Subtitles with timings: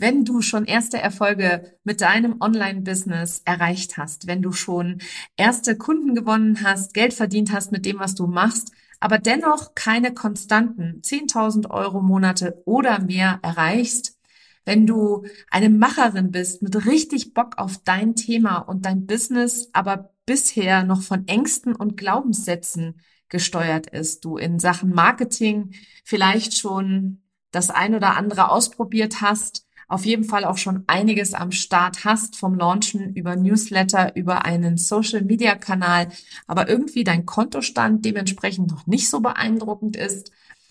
[0.00, 5.00] Wenn du schon erste Erfolge mit deinem Online-Business erreicht hast, wenn du schon
[5.36, 10.14] erste Kunden gewonnen hast, Geld verdient hast mit dem, was du machst, aber dennoch keine
[10.14, 14.16] konstanten 10.000 Euro Monate oder mehr erreichst,
[14.64, 20.14] wenn du eine Macherin bist mit richtig Bock auf dein Thema und dein Business, aber
[20.26, 25.74] bisher noch von Ängsten und Glaubenssätzen gesteuert ist, du in Sachen Marketing
[26.04, 31.50] vielleicht schon das ein oder andere ausprobiert hast, auf jeden Fall auch schon einiges am
[31.50, 36.08] Start hast, vom Launchen über Newsletter, über einen Social-Media-Kanal,
[36.46, 40.30] aber irgendwie dein Kontostand dementsprechend noch nicht so beeindruckend ist,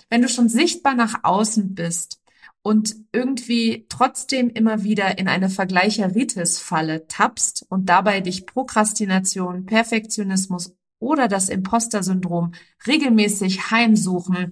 [0.10, 2.22] wenn du schon sichtbar nach außen bist
[2.62, 11.28] und irgendwie trotzdem immer wieder in eine Vergleicheritis-Falle tappst und dabei dich Prokrastination, Perfektionismus oder
[11.28, 12.54] das Imposter-Syndrom
[12.86, 14.52] regelmäßig heimsuchen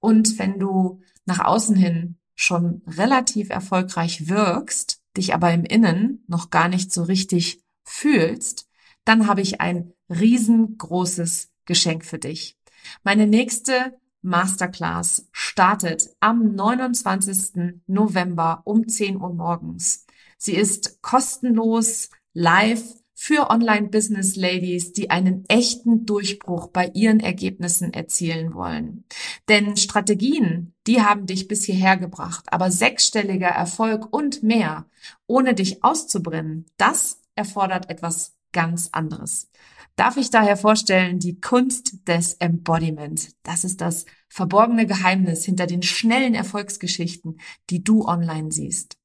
[0.00, 6.48] und wenn du nach außen hin schon relativ erfolgreich wirkst, dich aber im Innen noch
[6.48, 8.66] gar nicht so richtig fühlst,
[9.04, 12.56] dann habe ich ein riesengroßes Geschenk für dich.
[13.02, 17.82] Meine nächste Masterclass startet am 29.
[17.86, 20.06] November um 10 Uhr morgens.
[20.38, 29.04] Sie ist kostenlos, live für Online-Business-Ladies, die einen echten Durchbruch bei ihren Ergebnissen erzielen wollen.
[29.46, 34.86] Denn Strategien, die haben dich bis hierher gebracht, aber sechsstelliger Erfolg und mehr,
[35.26, 39.50] ohne dich auszubrennen, das erfordert etwas ganz anderes.
[39.96, 43.32] Darf ich daher vorstellen, die Kunst des Embodiment.
[43.42, 48.99] Das ist das verborgene Geheimnis hinter den schnellen Erfolgsgeschichten, die du online siehst.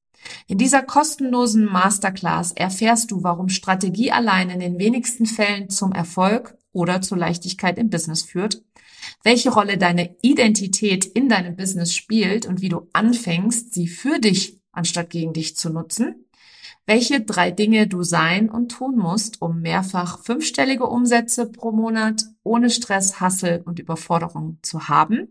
[0.46, 6.56] In dieser kostenlosen Masterclass erfährst du, warum Strategie allein in den wenigsten Fällen zum Erfolg
[6.72, 8.62] oder zur Leichtigkeit im Business führt,
[9.24, 14.60] welche Rolle deine Identität in deinem Business spielt und wie du anfängst, sie für dich
[14.72, 16.26] anstatt gegen dich zu nutzen,
[16.86, 22.70] welche drei Dinge du sein und tun musst, um mehrfach fünfstellige Umsätze pro Monat ohne
[22.70, 25.28] Stress, Hassel und Überforderung zu haben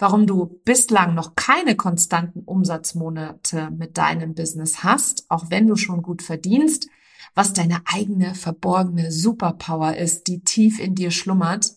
[0.00, 6.02] warum du bislang noch keine konstanten Umsatzmonate mit deinem Business hast, auch wenn du schon
[6.02, 6.88] gut verdienst,
[7.34, 11.74] was deine eigene verborgene Superpower ist, die tief in dir schlummert,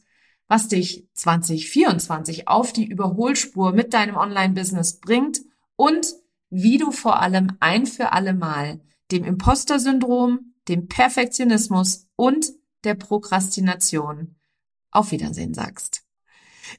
[0.47, 5.41] was dich 2024 auf die Überholspur mit deinem Online-Business bringt
[5.75, 6.07] und
[6.50, 8.79] wie du vor allem ein für alle Mal
[9.12, 12.47] dem Imposter-Syndrom, dem Perfektionismus und
[12.85, 14.35] der Prokrastination
[14.91, 16.02] auf Wiedersehen sagst.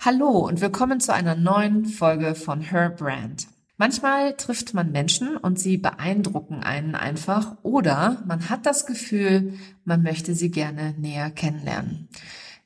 [0.00, 3.48] Hallo und willkommen zu einer neuen Folge von Her Brand.
[3.76, 10.02] Manchmal trifft man Menschen und sie beeindrucken einen einfach oder man hat das Gefühl, man
[10.02, 12.08] möchte sie gerne näher kennenlernen.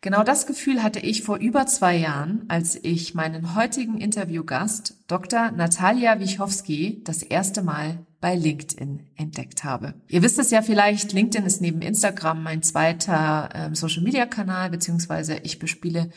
[0.03, 5.53] Genau das Gefühl hatte ich vor über zwei Jahren, als ich meinen heutigen Interviewgast, Dr.
[5.53, 9.95] Natalia Wichowski, das erste Mal bei LinkedIn entdeckt habe.
[10.09, 15.59] Ihr wisst es ja vielleicht, LinkedIn ist neben Instagram mein zweiter ähm, Social-Media-Kanal, beziehungsweise ich
[15.59, 16.11] bespiele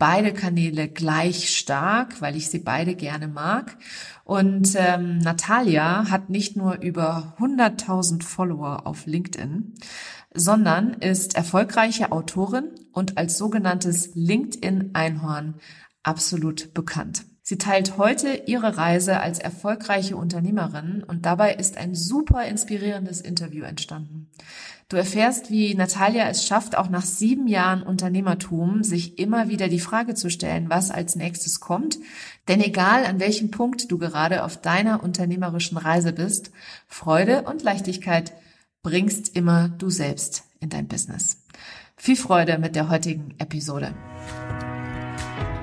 [0.00, 3.76] beide Kanäle gleich stark, weil ich sie beide gerne mag.
[4.24, 9.74] Und ähm, Natalia hat nicht nur über 100.000 Follower auf LinkedIn,
[10.34, 15.56] sondern ist erfolgreiche Autorin und als sogenanntes LinkedIn-Einhorn
[16.02, 17.24] absolut bekannt.
[17.42, 23.64] Sie teilt heute ihre Reise als erfolgreiche Unternehmerin und dabei ist ein super inspirierendes Interview
[23.64, 24.30] entstanden.
[24.90, 29.78] Du erfährst, wie Natalia es schafft, auch nach sieben Jahren Unternehmertum, sich immer wieder die
[29.78, 32.00] Frage zu stellen, was als nächstes kommt.
[32.48, 36.50] Denn egal an welchem Punkt du gerade auf deiner unternehmerischen Reise bist,
[36.88, 38.32] Freude und Leichtigkeit
[38.82, 41.44] bringst immer du selbst in dein Business.
[41.96, 43.94] Viel Freude mit der heutigen Episode.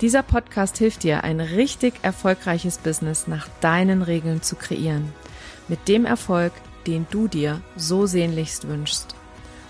[0.00, 5.12] Dieser Podcast hilft dir, ein richtig erfolgreiches Business nach deinen Regeln zu kreieren.
[5.68, 6.54] Mit dem Erfolg,
[6.86, 9.14] den du dir so sehnlichst wünschst.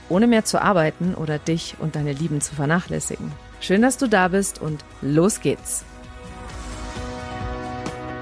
[0.08, 3.30] ohne mehr zu arbeiten oder dich und deine Lieben zu vernachlässigen.
[3.60, 5.84] Schön, dass du da bist und los geht's.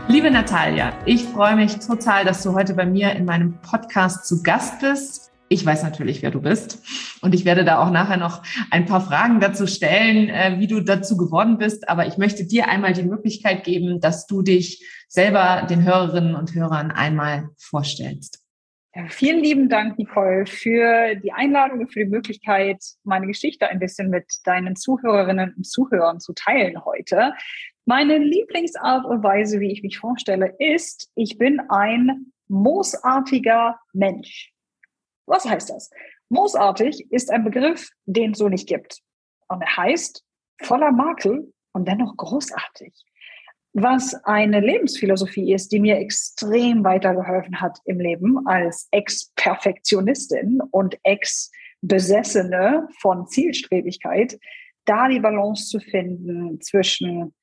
[0.07, 4.43] Liebe Natalia, ich freue mich total, dass du heute bei mir in meinem Podcast zu
[4.43, 5.28] Gast bist.
[5.49, 6.83] Ich weiß natürlich, wer du bist.
[7.23, 10.81] Und ich werde da auch nachher noch ein paar Fragen dazu stellen, äh, wie du
[10.81, 11.89] dazu geworden bist.
[11.89, 16.55] Aber ich möchte dir einmal die Möglichkeit geben, dass du dich selber den Hörerinnen und
[16.55, 18.45] Hörern einmal vorstellst.
[18.95, 23.79] Ja, vielen lieben Dank, Nicole, für die Einladung und für die Möglichkeit, meine Geschichte ein
[23.79, 27.33] bisschen mit deinen Zuhörerinnen und Zuhörern zu teilen heute.
[27.85, 34.53] Meine Lieblingsart und Weise, wie ich mich vorstelle, ist, ich bin ein moosartiger Mensch.
[35.29, 35.91] Was heißt das?
[36.29, 39.01] Moosartig ist ein Begriff, den es so nicht gibt.
[39.49, 40.25] Und er heißt
[40.63, 42.93] voller Makel und dennoch großartig.
[43.75, 52.89] Was eine Lebensphilosophie ist, die mir extrem weitergeholfen hat im Leben als Ex-Perfektionistin und Ex-Besessene
[53.01, 54.39] von Zielstrebigkeit,
[54.85, 57.35] da die Balance zu finden zwischen,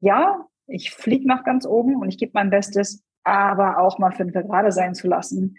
[0.00, 4.34] ja, ich fliege nach ganz oben und ich gebe mein Bestes, aber auch mal fünf
[4.34, 5.56] gerade sein zu lassen,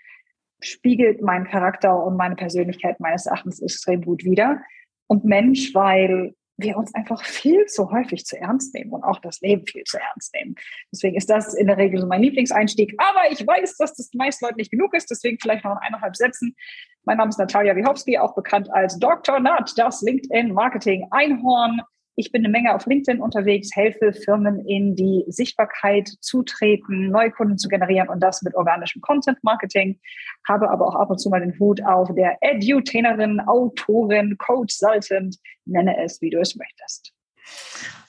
[0.61, 4.61] spiegelt meinen Charakter und meine Persönlichkeit meines Erachtens extrem gut wider.
[5.07, 9.41] Und Mensch, weil wir uns einfach viel zu häufig zu ernst nehmen und auch das
[9.41, 10.55] Leben viel zu ernst nehmen.
[10.91, 12.93] Deswegen ist das in der Regel so mein Lieblingseinstieg.
[12.97, 15.09] Aber ich weiß, dass das den meisten Leuten nicht genug ist.
[15.09, 16.55] Deswegen vielleicht noch in eineinhalb Sätzen.
[17.03, 19.39] Mein Name ist Natalia Wichowski, auch bekannt als Dr.
[19.39, 21.81] Nut, das LinkedIn Marketing Einhorn.
[22.21, 27.31] Ich bin eine Menge auf LinkedIn unterwegs, helfe Firmen in die Sichtbarkeit zu treten, neue
[27.31, 29.99] Kunden zu generieren und das mit organischem Content Marketing.
[30.47, 35.37] Habe aber auch ab und zu mal den Hut auf der Edutainerin, Autorin, Coach, Consultant,
[35.65, 37.13] nenne es, wie du es möchtest.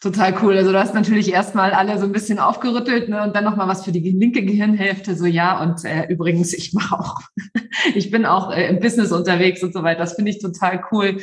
[0.00, 0.56] Total cool.
[0.56, 3.84] Also du hast natürlich erstmal alle so ein bisschen aufgerüttelt ne, und dann nochmal was
[3.84, 5.16] für die linke Gehirnhälfte.
[5.16, 7.20] So ja, und äh, übrigens, ich mache auch,
[7.94, 10.00] ich bin auch äh, im Business unterwegs und so weiter.
[10.00, 11.20] Das finde ich total cool.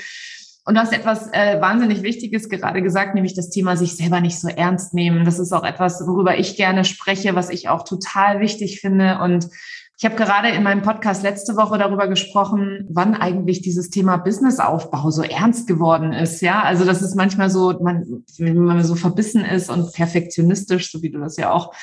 [0.70, 4.40] Und du hast etwas äh, wahnsinnig Wichtiges gerade gesagt, nämlich das Thema sich selber nicht
[4.40, 5.26] so ernst nehmen.
[5.26, 9.18] Das ist auch etwas, worüber ich gerne spreche, was ich auch total wichtig finde.
[9.18, 9.50] Und
[9.98, 15.10] ich habe gerade in meinem Podcast letzte Woche darüber gesprochen, wann eigentlich dieses Thema Businessaufbau
[15.10, 16.40] so ernst geworden ist.
[16.42, 21.02] Ja, also das ist manchmal so, man, wenn man so verbissen ist und perfektionistisch, so
[21.02, 21.74] wie du das ja auch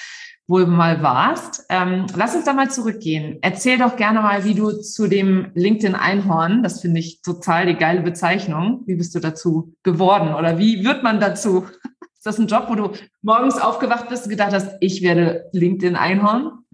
[0.48, 1.66] wohl mal warst.
[1.68, 3.38] Ähm, lass uns da mal zurückgehen.
[3.42, 7.74] Erzähl doch gerne mal, wie du zu dem LinkedIn Einhorn, das finde ich total die
[7.74, 8.82] geile Bezeichnung.
[8.86, 11.66] Wie bist du dazu geworden oder wie wird man dazu?
[12.16, 15.96] Ist das ein Job, wo du morgens aufgewacht bist und gedacht hast, ich werde LinkedIn
[15.96, 16.64] Einhorn?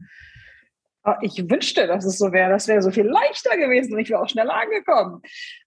[1.05, 2.51] Ah, ich wünschte, dass es so wäre.
[2.51, 5.21] Das wäre so viel leichter gewesen und ich wäre auch schneller angekommen.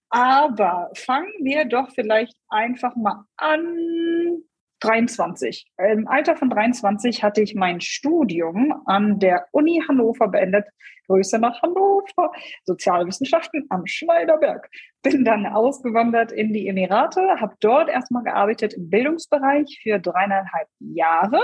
[0.08, 4.42] Aber fangen wir doch vielleicht einfach mal an
[4.80, 5.66] 23.
[5.92, 10.66] Im Alter von 23 hatte ich mein Studium an der Uni Hannover beendet.
[11.06, 12.32] Grüße nach Hannover,
[12.64, 14.68] Sozialwissenschaften am Schneiderberg.
[15.02, 21.40] Bin dann ausgewandert in die Emirate, habe dort erstmal gearbeitet im Bildungsbereich für dreieinhalb Jahre,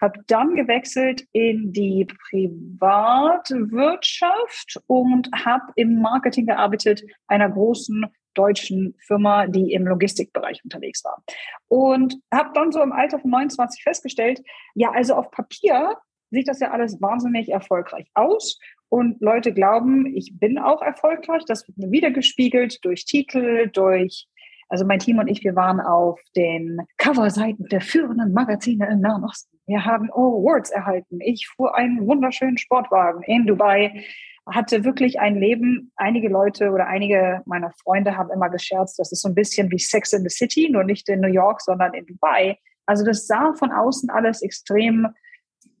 [0.00, 9.46] habe dann gewechselt in die Privatwirtschaft und habe im Marketing gearbeitet einer großen deutschen Firma,
[9.46, 11.22] die im Logistikbereich unterwegs war.
[11.68, 14.42] Und habe dann so im Alter von 29 festgestellt,
[14.74, 15.96] ja, also auf Papier
[16.30, 18.58] sieht das ja alles wahnsinnig erfolgreich aus.
[18.88, 21.44] Und Leute glauben, ich bin auch erfolgreich.
[21.46, 24.28] Das wird mir wiedergespiegelt durch Titel, durch,
[24.68, 29.24] also mein Team und ich, wir waren auf den Coverseiten der führenden Magazine im Nahen
[29.24, 29.58] Osten.
[29.66, 31.20] Wir haben Awards erhalten.
[31.20, 34.04] Ich fuhr einen wunderschönen Sportwagen in Dubai
[34.46, 35.92] hatte wirklich ein Leben.
[35.96, 39.78] Einige Leute oder einige meiner Freunde haben immer gescherzt, das ist so ein bisschen wie
[39.78, 42.58] Sex in the City, nur nicht in New York, sondern in Dubai.
[42.86, 45.08] Also das sah von außen alles extrem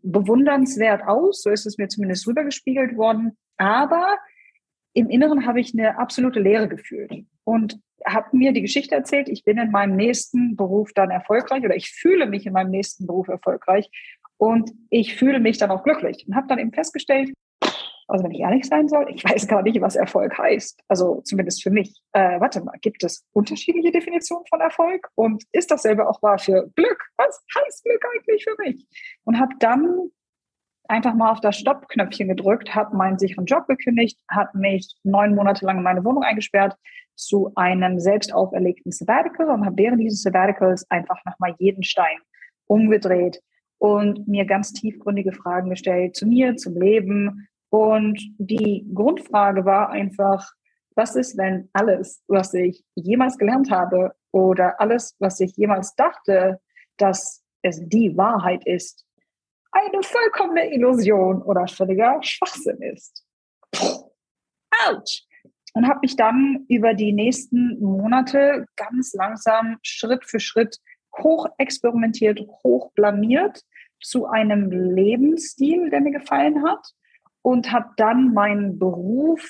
[0.04, 1.42] bewundernswert aus.
[1.42, 3.36] So ist es mir zumindest rübergespiegelt worden.
[3.56, 4.18] Aber
[4.92, 9.44] im Inneren habe ich eine absolute Leere gefühlt und habe mir die Geschichte erzählt, ich
[9.44, 13.28] bin in meinem nächsten Beruf dann erfolgreich oder ich fühle mich in meinem nächsten Beruf
[13.28, 13.90] erfolgreich
[14.36, 17.32] und ich fühle mich dann auch glücklich und habe dann eben festgestellt,
[18.08, 20.82] also wenn ich ehrlich sein soll, ich weiß gar nicht, was Erfolg heißt.
[20.88, 22.02] Also zumindest für mich.
[22.12, 25.08] Äh, warte mal, gibt es unterschiedliche Definitionen von Erfolg?
[25.14, 27.04] Und ist dasselbe auch wahr für Glück?
[27.16, 28.86] Was heißt Glück eigentlich für mich?
[29.24, 30.10] Und habe dann
[30.88, 35.64] einfach mal auf das Stoppknöpfchen gedrückt, habe meinen sicheren Job gekündigt, habe mich neun Monate
[35.64, 36.76] lang in meine Wohnung eingesperrt
[37.16, 42.18] zu einem selbst auferlegten Sabbatical und habe während dieses Sabbaticals einfach nochmal jeden Stein
[42.66, 43.40] umgedreht
[43.78, 50.48] und mir ganz tiefgründige Fragen gestellt zu mir, zum Leben, und die Grundfrage war einfach,
[50.94, 56.60] was ist, wenn alles, was ich jemals gelernt habe oder alles, was ich jemals dachte,
[56.98, 59.04] dass es die Wahrheit ist,
[59.72, 63.26] eine vollkommene Illusion oder völliger Schwachsinn ist.
[64.86, 65.24] Autsch!
[65.76, 70.78] und habe mich dann über die nächsten Monate ganz langsam Schritt für Schritt
[71.18, 73.64] hoch experimentiert, hoch blamiert
[74.00, 76.94] zu einem Lebensstil, der mir gefallen hat
[77.44, 79.46] und habe dann meinen Beruf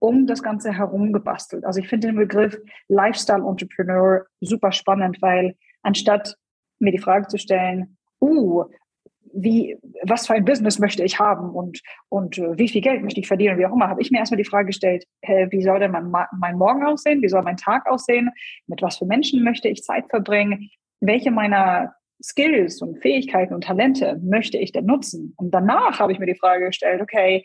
[0.00, 1.64] um das Ganze herum gebastelt.
[1.64, 2.56] Also ich finde den Begriff
[2.88, 6.36] Lifestyle Entrepreneur super spannend, weil anstatt
[6.78, 8.64] mir die Frage zu stellen, uh,
[9.32, 13.20] wie, was für ein Business möchte ich haben und, und uh, wie viel Geld möchte
[13.20, 15.80] ich verdienen, wie auch immer, habe ich mir erstmal die Frage gestellt, hey, wie soll
[15.80, 18.30] denn mein, mein Morgen aussehen, wie soll mein Tag aussehen,
[18.66, 24.20] mit was für Menschen möchte ich Zeit verbringen, welche meiner Skills und Fähigkeiten und Talente
[24.22, 25.34] möchte ich denn nutzen?
[25.36, 27.44] Und danach habe ich mir die Frage gestellt, okay,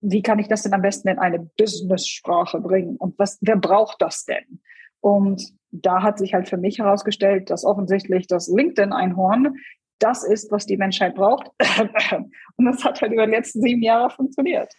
[0.00, 2.96] wie kann ich das denn am besten in eine Business-Sprache bringen?
[2.96, 4.60] Und was, wer braucht das denn?
[5.00, 9.56] Und da hat sich halt für mich herausgestellt, dass offensichtlich das LinkedIn-Einhorn
[9.98, 11.50] das ist, was die Menschheit braucht.
[12.56, 14.72] Und das hat halt über die letzten sieben Jahre funktioniert.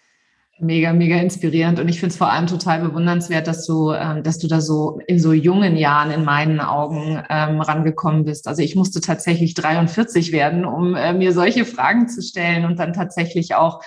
[0.64, 1.80] Mega, mega inspirierend.
[1.80, 5.00] Und ich finde es vor allem total bewundernswert, dass du, ähm, dass du da so
[5.08, 8.48] in so jungen Jahren in meinen Augen ähm, rangekommen bist.
[8.48, 12.94] Also ich musste tatsächlich 43 werden, um äh, mir solche Fragen zu stellen und dann
[12.94, 13.82] tatsächlich auch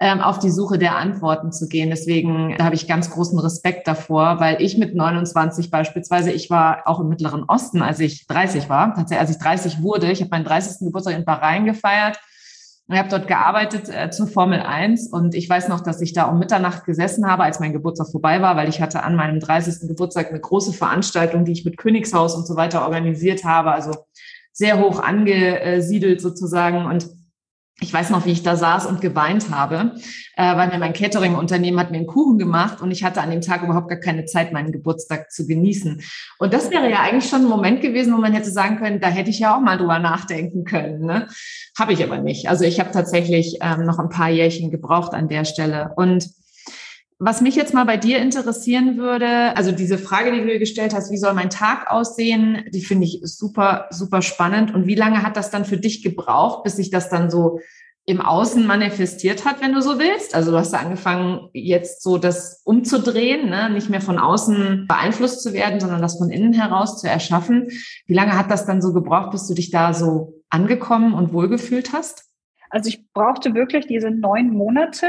[0.00, 1.90] ähm, auf die Suche der Antworten zu gehen.
[1.90, 6.98] Deswegen habe ich ganz großen Respekt davor, weil ich mit 29 beispielsweise, ich war auch
[6.98, 10.44] im Mittleren Osten, als ich 30 war, tatsächlich als ich 30 wurde, ich habe meinen
[10.44, 10.86] 30.
[10.86, 12.18] Geburtstag in Bahrain gefeiert
[12.88, 16.24] ich habe dort gearbeitet äh, zur Formel 1 und ich weiß noch, dass ich da
[16.26, 19.88] um Mitternacht gesessen habe, als mein Geburtstag vorbei war, weil ich hatte an meinem 30.
[19.88, 23.92] Geburtstag eine große Veranstaltung, die ich mit Königshaus und so weiter organisiert habe, also
[24.52, 27.08] sehr hoch angesiedelt sozusagen und
[27.80, 29.92] ich weiß noch, wie ich da saß und geweint habe,
[30.36, 33.42] äh, weil mir mein Catering-Unternehmen hat mir einen Kuchen gemacht und ich hatte an dem
[33.42, 36.00] Tag überhaupt gar keine Zeit, meinen Geburtstag zu genießen.
[36.38, 39.08] Und das wäre ja eigentlich schon ein Moment gewesen, wo man hätte sagen können, da
[39.08, 41.04] hätte ich ja auch mal drüber nachdenken können.
[41.04, 41.28] Ne?
[41.78, 42.48] Habe ich aber nicht.
[42.48, 45.92] Also ich habe tatsächlich ähm, noch ein paar Jährchen gebraucht an der Stelle.
[45.96, 46.30] Und
[47.18, 50.94] was mich jetzt mal bei dir interessieren würde, also diese Frage, die du dir gestellt
[50.94, 54.74] hast, wie soll mein Tag aussehen, die finde ich super, super spannend.
[54.74, 57.60] Und wie lange hat das dann für dich gebraucht, bis sich das dann so
[58.04, 60.34] im Außen manifestiert hat, wenn du so willst?
[60.34, 63.70] Also du hast da angefangen, jetzt so das umzudrehen, ne?
[63.70, 67.68] nicht mehr von außen beeinflusst zu werden, sondern das von innen heraus zu erschaffen.
[68.06, 71.92] Wie lange hat das dann so gebraucht, bis du dich da so angekommen und wohlgefühlt
[71.92, 72.26] hast?
[72.70, 75.08] Also ich brauchte wirklich diese neun Monate,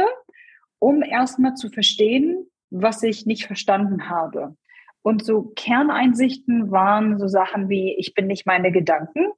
[0.80, 4.56] um erstmal zu verstehen, was ich nicht verstanden habe.
[5.02, 9.32] Und so Kerneinsichten waren so Sachen wie, ich bin nicht meine Gedanken.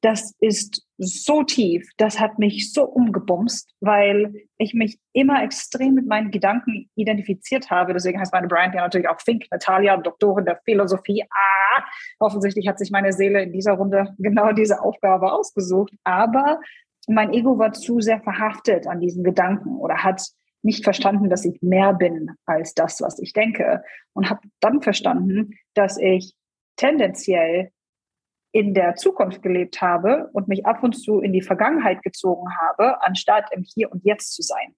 [0.00, 6.06] Das ist so tief, das hat mich so umgebumst, weil ich mich immer extrem mit
[6.06, 7.92] meinen Gedanken identifiziert habe.
[7.92, 11.24] Deswegen heißt meine Brand ja natürlich auch Think Natalia, Doktorin der Philosophie.
[11.24, 11.82] Ah,
[12.20, 15.92] offensichtlich hat sich meine Seele in dieser Runde genau diese Aufgabe ausgesucht.
[16.04, 16.60] Aber
[17.08, 20.22] mein Ego war zu sehr verhaftet an diesen Gedanken oder hat
[20.66, 23.82] nicht verstanden, dass ich mehr bin als das, was ich denke.
[24.12, 26.34] Und habe dann verstanden, dass ich
[26.76, 27.70] tendenziell
[28.52, 33.02] in der Zukunft gelebt habe und mich ab und zu in die Vergangenheit gezogen habe,
[33.02, 34.74] anstatt im Hier und Jetzt zu sein.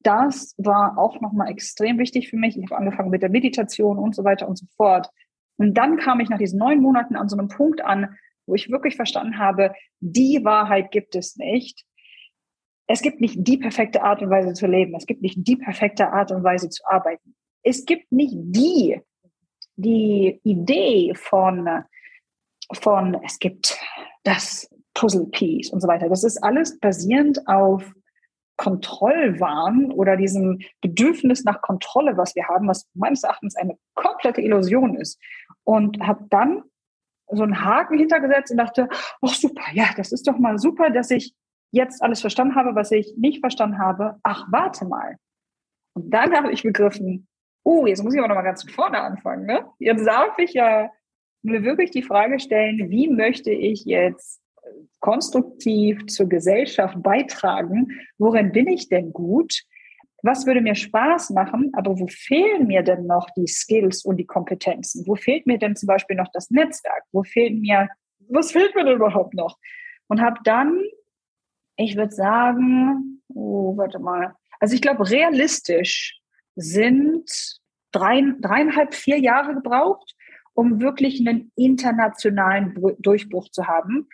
[0.00, 2.56] Das war auch nochmal extrem wichtig für mich.
[2.56, 5.08] Ich habe angefangen mit der Meditation und so weiter und so fort.
[5.56, 8.16] Und dann kam ich nach diesen neun Monaten an so einem Punkt an,
[8.46, 11.84] wo ich wirklich verstanden habe, die Wahrheit gibt es nicht
[12.86, 14.94] es gibt nicht die perfekte Art und Weise zu leben.
[14.94, 17.34] Es gibt nicht die perfekte Art und Weise zu arbeiten.
[17.62, 19.00] Es gibt nicht die,
[19.76, 21.68] die Idee von,
[22.72, 23.78] von, es gibt
[24.22, 26.08] das Puzzle Piece und so weiter.
[26.08, 27.92] Das ist alles basierend auf
[28.56, 34.94] Kontrollwahn oder diesem Bedürfnis nach Kontrolle, was wir haben, was meines Erachtens eine komplette Illusion
[34.96, 35.20] ist.
[35.64, 36.62] Und habe dann
[37.30, 38.88] so einen Haken hintergesetzt und dachte,
[39.20, 41.34] ach super, ja, das ist doch mal super, dass ich
[41.76, 45.16] jetzt alles verstanden habe, was ich nicht verstanden habe, ach, warte mal.
[45.94, 47.28] Und dann habe ich begriffen,
[47.62, 49.46] oh, jetzt muss ich aber noch mal ganz von vorne anfangen.
[49.46, 49.64] Ne?
[49.78, 50.90] Jetzt darf ich ja
[51.42, 54.40] mir wirklich die Frage stellen, wie möchte ich jetzt
[55.00, 57.88] konstruktiv zur Gesellschaft beitragen?
[58.18, 59.62] Worin bin ich denn gut?
[60.22, 61.70] Was würde mir Spaß machen?
[61.74, 65.06] Aber wo fehlen mir denn noch die Skills und die Kompetenzen?
[65.06, 67.04] Wo fehlt mir denn zum Beispiel noch das Netzwerk?
[67.12, 67.88] Wo fehlen mir,
[68.28, 69.58] was fehlt mir denn überhaupt noch?
[70.08, 70.82] Und habe dann
[71.76, 74.34] ich würde sagen, oh, warte mal.
[74.60, 76.20] Also ich glaube, realistisch
[76.54, 77.30] sind
[77.92, 80.14] drei, dreieinhalb, vier Jahre gebraucht,
[80.54, 84.08] um wirklich einen internationalen Durchbruch zu haben.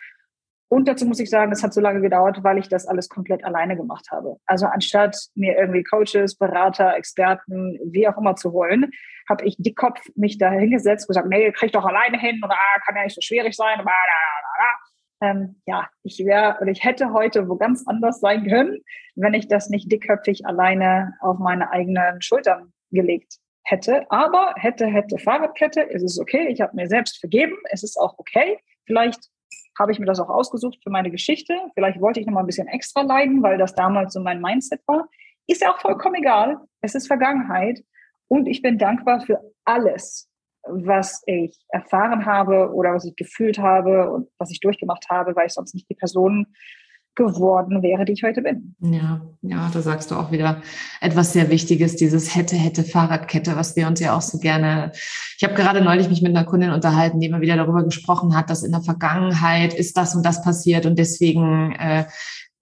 [0.67, 3.45] Und dazu muss ich sagen, es hat so lange gedauert, weil ich das alles komplett
[3.45, 4.37] alleine gemacht habe.
[4.45, 8.89] Also anstatt mir irgendwie Coaches, Berater, Experten, wie auch immer zu holen,
[9.29, 12.79] habe ich dickkopf mich da hingesetzt und gesagt, nee, krieg doch alleine hin oder ah,
[12.85, 13.79] kann ja nicht so schwierig sein.
[13.79, 13.85] Und,
[15.23, 18.81] ähm, ja, ich wäre oder ich hätte heute wo ganz anders sein können,
[19.15, 25.17] wenn ich das nicht dickköpfig alleine auf meine eigenen Schultern gelegt hätte, aber hätte, hätte,
[25.17, 28.59] Fahrradkette, es ist okay, ich habe mir selbst vergeben, es ist auch okay.
[28.85, 29.29] Vielleicht
[29.79, 31.57] habe ich mir das auch ausgesucht für meine Geschichte.
[31.73, 34.81] Vielleicht wollte ich noch mal ein bisschen extra leiden, weil das damals so mein Mindset
[34.85, 35.07] war.
[35.47, 36.57] Ist ja auch vollkommen egal.
[36.81, 37.79] Es ist Vergangenheit.
[38.27, 40.29] Und ich bin dankbar für alles,
[40.67, 45.47] was ich erfahren habe oder was ich gefühlt habe und was ich durchgemacht habe, weil
[45.47, 46.47] ich sonst nicht die Person
[47.15, 48.75] geworden wäre, die ich heute bin.
[48.79, 50.61] Ja, ja, da sagst du auch wieder
[50.99, 54.91] etwas sehr Wichtiges, dieses hätte, hätte Fahrradkette, was wir uns ja auch so gerne.
[55.37, 58.49] Ich habe gerade neulich mich mit einer Kundin unterhalten, die immer wieder darüber gesprochen hat,
[58.49, 62.05] dass in der Vergangenheit ist das und das passiert und deswegen äh,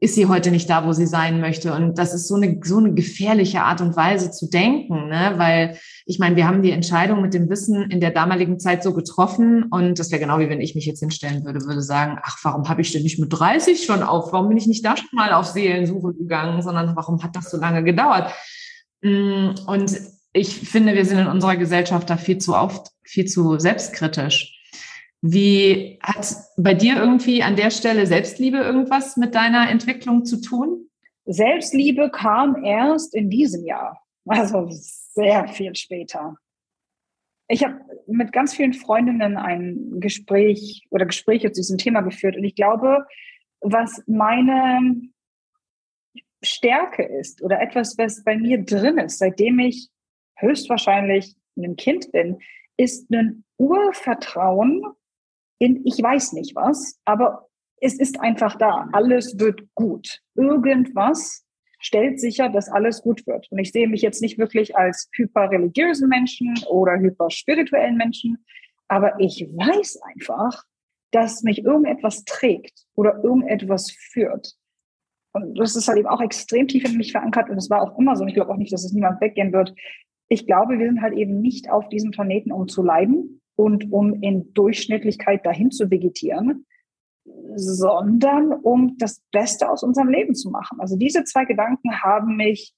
[0.01, 1.73] ist sie heute nicht da, wo sie sein möchte.
[1.73, 5.33] Und das ist so eine, so eine gefährliche Art und Weise zu denken, ne?
[5.37, 5.77] weil
[6.11, 9.63] ich meine, wir haben die Entscheidung mit dem Wissen in der damaligen Zeit so getroffen
[9.71, 12.67] und das wäre genau wie wenn ich mich jetzt hinstellen würde, würde sagen, ach, warum
[12.67, 15.31] habe ich denn nicht mit 30 schon auf, warum bin ich nicht da schon mal
[15.31, 18.29] auf Seelensuche gegangen, sondern warum hat das so lange gedauert?
[19.01, 20.01] Mm, und
[20.33, 24.59] ich finde, wir sind in unserer Gesellschaft da viel zu oft, viel zu selbstkritisch.
[25.21, 30.89] Wie hat bei dir irgendwie an der Stelle Selbstliebe irgendwas mit deiner Entwicklung zu tun?
[31.23, 34.67] Selbstliebe kam erst in diesem Jahr, also
[35.13, 36.35] sehr viel später.
[37.47, 42.43] Ich habe mit ganz vielen Freundinnen ein Gespräch oder Gespräche zu diesem Thema geführt und
[42.43, 43.05] ich glaube,
[43.59, 45.01] was meine
[46.41, 49.89] Stärke ist oder etwas, was bei mir drin ist, seitdem ich
[50.37, 52.39] höchstwahrscheinlich ein Kind bin,
[52.77, 54.83] ist ein Urvertrauen
[55.59, 57.47] in ich weiß nicht was, aber
[57.81, 58.89] es ist einfach da.
[58.93, 60.21] Alles wird gut.
[60.35, 61.45] Irgendwas
[61.81, 63.51] stellt sicher, dass alles gut wird.
[63.51, 68.45] Und ich sehe mich jetzt nicht wirklich als hyperreligiösen Menschen oder hyperspirituellen Menschen,
[68.87, 70.63] aber ich weiß einfach,
[71.11, 74.53] dass mich irgendetwas trägt oder irgendetwas führt.
[75.33, 77.97] Und das ist halt eben auch extrem tief in mich verankert und es war auch
[77.97, 78.23] immer so.
[78.23, 79.73] Und ich glaube auch nicht, dass es niemand weggehen wird.
[80.29, 84.21] Ich glaube, wir sind halt eben nicht auf diesem Planeten, um zu leiden, und um
[84.21, 86.65] in Durchschnittlichkeit dahin zu vegetieren,
[87.55, 90.79] sondern um das Beste aus unserem Leben zu machen.
[90.79, 92.73] Also diese zwei Gedanken haben mich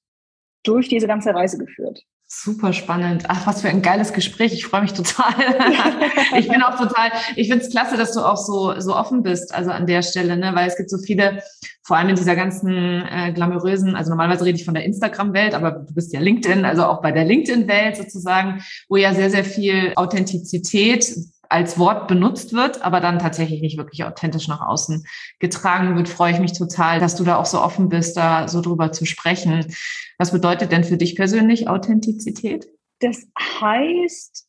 [0.63, 2.03] durch diese ganze Reise geführt.
[2.35, 3.25] Super spannend.
[3.27, 4.53] Ach, was für ein geiles Gespräch.
[4.53, 5.33] Ich freue mich total.
[6.37, 9.53] ich bin auch total, ich finde es klasse, dass du auch so, so offen bist,
[9.53, 10.51] also an der Stelle, ne?
[10.55, 11.43] weil es gibt so viele,
[11.83, 15.71] vor allem in dieser ganzen äh, glamourösen, also normalerweise rede ich von der Instagram-Welt, aber
[15.71, 19.93] du bist ja LinkedIn, also auch bei der LinkedIn-Welt sozusagen, wo ja sehr, sehr viel
[19.95, 21.15] Authentizität
[21.49, 25.05] als Wort benutzt wird, aber dann tatsächlich nicht wirklich authentisch nach außen
[25.39, 28.61] getragen wird, freue ich mich total, dass du da auch so offen bist, da so
[28.61, 29.73] drüber zu sprechen.
[30.17, 32.67] Was bedeutet denn für dich persönlich Authentizität?
[32.99, 34.47] Das heißt,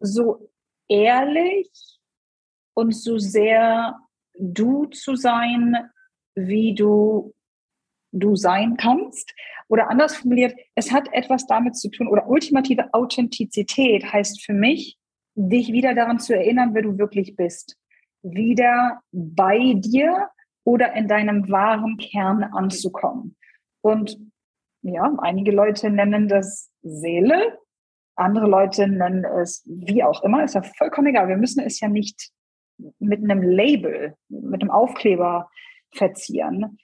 [0.00, 0.50] so
[0.88, 1.70] ehrlich
[2.74, 3.98] und so sehr
[4.38, 5.76] du zu sein,
[6.34, 7.34] wie du
[8.14, 9.34] du sein kannst.
[9.68, 14.98] Oder anders formuliert, es hat etwas damit zu tun, oder ultimative Authentizität heißt für mich,
[15.34, 17.76] dich wieder daran zu erinnern, wer du wirklich bist.
[18.22, 20.28] Wieder bei dir
[20.64, 23.36] oder in deinem wahren Kern anzukommen.
[23.82, 24.18] Und
[24.82, 27.58] ja, einige Leute nennen das Seele,
[28.16, 31.28] andere Leute nennen es wie auch immer, ist ja vollkommen egal.
[31.28, 32.30] Wir müssen es ja nicht
[32.98, 35.50] mit einem Label, mit einem Aufkleber
[35.92, 36.78] verzieren.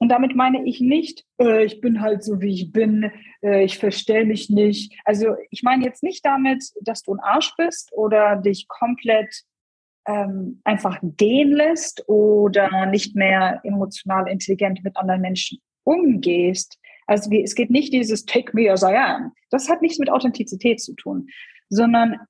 [0.00, 3.78] Und damit meine ich nicht, äh, ich bin halt so, wie ich bin, äh, ich
[3.78, 4.98] verstelle mich nicht.
[5.04, 9.42] Also ich meine jetzt nicht damit, dass du ein Arsch bist oder dich komplett
[10.08, 16.78] ähm, einfach gehen lässt oder nicht mehr emotional intelligent mit anderen Menschen umgehst.
[17.06, 19.32] Also es geht nicht dieses Take me as I am.
[19.50, 21.28] Das hat nichts mit Authentizität zu tun,
[21.68, 22.20] sondern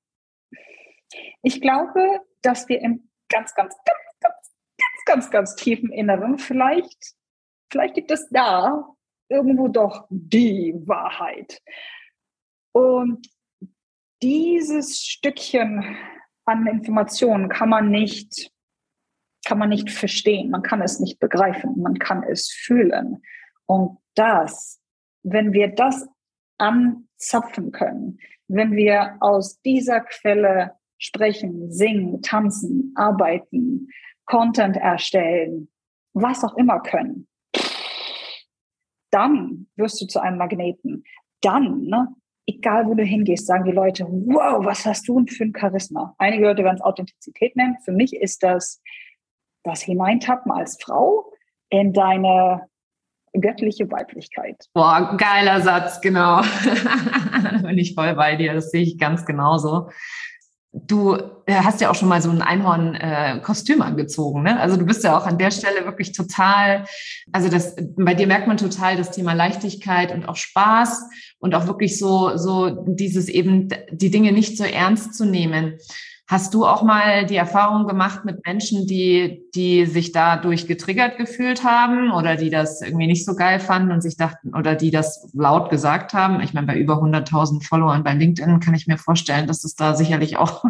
[1.41, 7.15] ich glaube, dass wir im ganz, ganz, ganz, ganz, ganz, ganz, ganz tiefen Inneren vielleicht
[7.71, 8.85] vielleicht gibt es da
[9.29, 11.61] irgendwo doch die Wahrheit.
[12.73, 13.27] Und
[14.21, 15.97] dieses Stückchen
[16.45, 18.51] an Informationen kann man nicht,
[19.45, 23.21] kann man nicht verstehen, man kann es nicht begreifen, man kann es fühlen.
[23.65, 24.79] Und das,
[25.23, 26.07] wenn wir das
[26.57, 33.87] anzapfen können, wenn wir aus dieser Quelle sprechen, singen, tanzen, arbeiten,
[34.25, 35.69] Content erstellen,
[36.13, 37.27] was auch immer können,
[39.11, 41.03] dann wirst du zu einem Magneten.
[41.41, 42.07] Dann, ne,
[42.47, 46.15] egal wo du hingehst, sagen die Leute, wow, was hast du denn für ein Charisma?
[46.17, 47.77] Einige Leute werden es Authentizität nennen.
[47.83, 48.81] Für mich ist das
[49.63, 51.31] das Hineintappen als Frau
[51.69, 52.67] in deine
[53.33, 54.65] göttliche Weiblichkeit.
[54.73, 56.41] Boah, geiler Satz, genau.
[57.33, 58.53] da bin ich voll bei dir.
[58.53, 59.89] Das sehe ich ganz genauso.
[60.73, 64.57] Du äh, hast ja auch schon mal so ein Einhorn-Kostüm äh, angezogen, ne?
[64.59, 66.85] Also du bist ja auch an der Stelle wirklich total,
[67.33, 71.03] also das, bei dir merkt man total das Thema Leichtigkeit und auch Spaß
[71.39, 75.77] und auch wirklich so, so dieses eben, die Dinge nicht so ernst zu nehmen.
[76.31, 81.65] Hast du auch mal die Erfahrung gemacht mit Menschen, die, die sich dadurch getriggert gefühlt
[81.65, 85.29] haben oder die das irgendwie nicht so geil fanden und sich dachten oder die das
[85.33, 86.39] laut gesagt haben?
[86.39, 89.93] Ich meine, bei über 100.000 Followern bei LinkedIn kann ich mir vorstellen, dass es da
[89.93, 90.63] sicherlich auch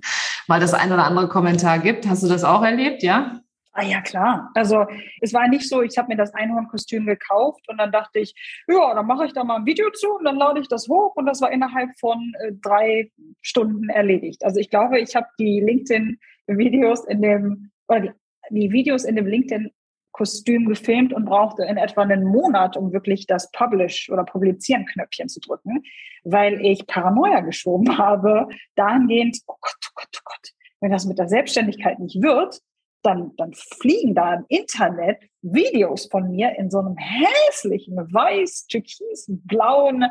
[0.46, 2.06] mal das ein oder andere Kommentar gibt.
[2.06, 3.40] Hast du das auch erlebt, ja?
[3.78, 4.50] Ah ja, klar.
[4.54, 4.86] Also
[5.20, 8.34] es war nicht so, ich habe mir das Einhornkostüm gekauft und dann dachte ich,
[8.66, 11.14] ja, dann mache ich da mal ein Video zu und dann lade ich das hoch
[11.14, 14.44] und das war innerhalb von äh, drei Stunden erledigt.
[14.44, 18.10] Also ich glaube, ich habe die LinkedIn-Videos in dem, oder die,
[18.50, 23.48] die Videos in dem LinkedIn-Kostüm gefilmt und brauchte in etwa einen Monat, um wirklich das
[23.52, 25.84] Publish- oder Publizieren-Knöpfchen zu drücken,
[26.24, 31.20] weil ich Paranoia geschoben habe, dahingehend, oh Gott, oh Gott, oh Gott, wenn das mit
[31.20, 32.60] der Selbstständigkeit nicht wird,
[33.08, 40.04] dann, dann fliegen da im Internet Videos von mir in so einem hässlichen, weiß, türkis-blauen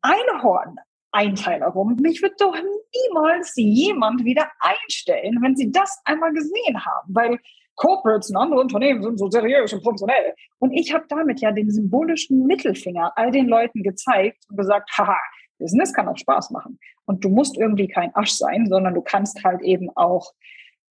[0.00, 1.96] Einhorn-Einteiler rum.
[2.00, 7.38] Mich wird doch niemals jemand wieder einstellen, wenn sie das einmal gesehen haben, weil
[7.76, 10.34] Corporates und andere Unternehmen sind so seriös und professionell.
[10.58, 15.18] Und ich habe damit ja den symbolischen Mittelfinger all den Leuten gezeigt und gesagt, haha,
[15.58, 16.78] Business kann auch Spaß machen.
[17.04, 20.32] Und du musst irgendwie kein Asch sein, sondern du kannst halt eben auch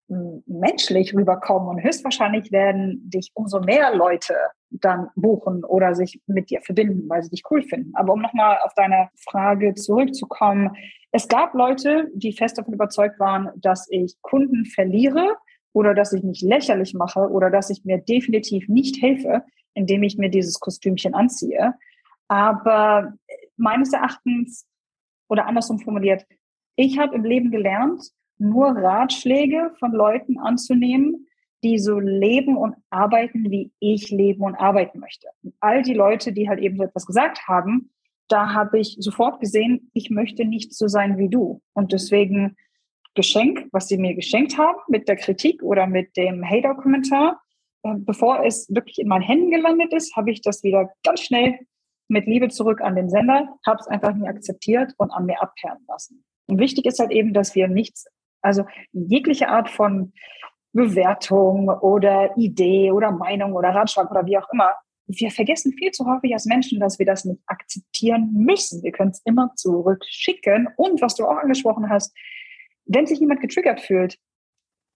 [0.09, 4.35] menschlich rüberkommen und höchstwahrscheinlich werden dich umso mehr Leute
[4.71, 7.91] dann buchen oder sich mit dir verbinden, weil sie dich cool finden.
[7.95, 10.71] Aber um nochmal auf deine Frage zurückzukommen,
[11.11, 15.37] es gab Leute, die fest davon überzeugt waren, dass ich Kunden verliere
[15.73, 19.43] oder dass ich mich lächerlich mache oder dass ich mir definitiv nicht helfe,
[19.73, 21.73] indem ich mir dieses Kostümchen anziehe.
[22.27, 23.13] Aber
[23.57, 24.67] meines Erachtens
[25.29, 26.25] oder andersrum formuliert,
[26.75, 31.27] ich habe im Leben gelernt, nur Ratschläge von Leuten anzunehmen,
[31.63, 35.27] die so leben und arbeiten, wie ich leben und arbeiten möchte.
[35.43, 37.91] Und all die Leute, die halt eben so etwas gesagt haben,
[38.29, 41.61] da habe ich sofort gesehen, ich möchte nicht so sein wie du.
[41.73, 42.55] Und deswegen
[43.15, 47.41] Geschenk, was sie mir geschenkt haben mit der Kritik oder mit dem Hater-Kommentar,
[47.83, 51.59] äh, bevor es wirklich in meinen Händen gelandet ist, habe ich das wieder ganz schnell
[52.07, 55.83] mit Liebe zurück an den Sender, habe es einfach nie akzeptiert und an mir abperren
[55.87, 56.23] lassen.
[56.47, 58.07] Und wichtig ist halt eben, dass wir nichts
[58.41, 60.13] also jegliche Art von
[60.73, 64.71] Bewertung oder Idee oder Meinung oder Ratschlag oder wie auch immer.
[65.07, 68.83] Wir vergessen viel zu häufig als Menschen, dass wir das nicht akzeptieren müssen.
[68.83, 70.67] Wir können es immer zurückschicken.
[70.77, 72.15] Und was du auch angesprochen hast,
[72.85, 74.19] wenn sich jemand getriggert fühlt,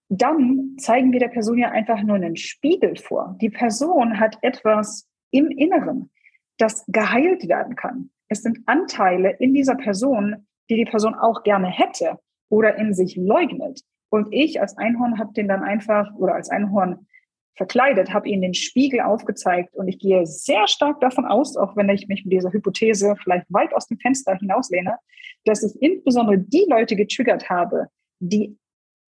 [0.10, 3.36] dann zeigen wir der Person ja einfach nur einen Spiegel vor.
[3.42, 6.12] Die Person hat etwas im Inneren,
[6.58, 8.12] das geheilt werden kann.
[8.28, 12.20] Es sind Anteile in dieser Person, die die Person auch gerne hätte
[12.54, 13.82] oder in sich leugnet.
[14.12, 17.08] Und ich als Einhorn habe den dann einfach oder als Einhorn
[17.56, 21.90] verkleidet, habe ihnen den Spiegel aufgezeigt und ich gehe sehr stark davon aus, auch wenn
[21.90, 24.98] ich mich mit dieser Hypothese vielleicht weit aus dem Fenster hinauslehne,
[25.46, 27.88] dass ich insbesondere die Leute getriggert habe,
[28.20, 28.56] die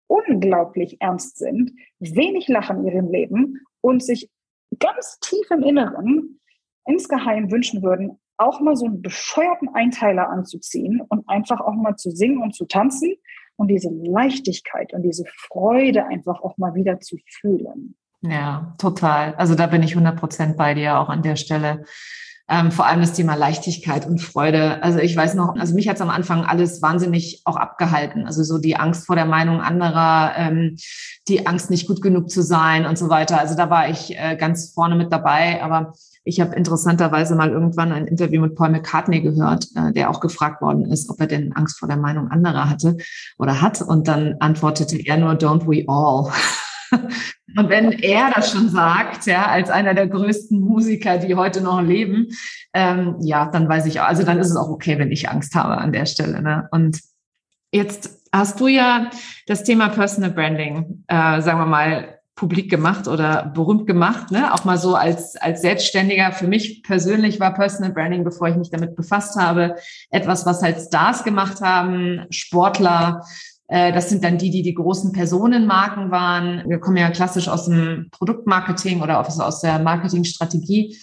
[0.07, 4.31] unglaublich ernst sind, wenig lachen in ihrem Leben und sich
[4.79, 6.41] ganz tief im Inneren
[6.87, 12.11] insgeheim wünschen würden, auch mal so einen bescheuerten Einteiler anzuziehen und einfach auch mal zu
[12.11, 13.17] singen und zu tanzen
[13.57, 17.95] und diese Leichtigkeit und diese Freude einfach auch mal wieder zu fühlen.
[18.23, 19.35] Ja, total.
[19.35, 21.85] Also da bin ich 100 Prozent bei dir auch an der Stelle.
[22.47, 24.83] Ähm, vor allem das Thema Leichtigkeit und Freude.
[24.83, 28.27] Also ich weiß noch, also mich hat es am Anfang alles wahnsinnig auch abgehalten.
[28.27, 30.77] Also so die Angst vor der Meinung anderer, ähm,
[31.27, 33.41] die Angst nicht gut genug zu sein und so weiter.
[33.41, 35.63] Also da war ich äh, ganz vorne mit dabei.
[35.63, 40.21] Aber ich habe interessanterweise mal irgendwann ein Interview mit Paul McCartney gehört, äh, der auch
[40.21, 42.99] gefragt worden ist, ob er denn Angst vor der Meinung anderer hatte
[43.39, 43.81] oder hat.
[43.81, 46.31] Und dann antwortete er nur, don't we all.
[47.57, 51.81] Und wenn er das schon sagt, ja, als einer der größten Musiker, die heute noch
[51.81, 52.29] leben,
[52.73, 55.55] ähm, ja, dann weiß ich auch, also dann ist es auch okay, wenn ich Angst
[55.55, 56.43] habe an der Stelle.
[56.43, 56.69] Ne?
[56.73, 57.01] Und
[57.71, 59.09] jetzt hast du ja
[59.47, 64.53] das Thema Personal Branding, äh, sagen wir mal, publik gemacht oder berühmt gemacht, ne?
[64.53, 66.33] Auch mal so als, als Selbstständiger.
[66.33, 69.77] Für mich persönlich war Personal Branding, bevor ich mich damit befasst habe,
[70.11, 73.25] etwas, was halt Stars gemacht haben, Sportler.
[73.75, 76.63] Äh, das sind dann die, die die großen Personenmarken waren.
[76.69, 80.97] Wir kommen ja klassisch aus dem Produktmarketing oder aus der Marketingstrategie.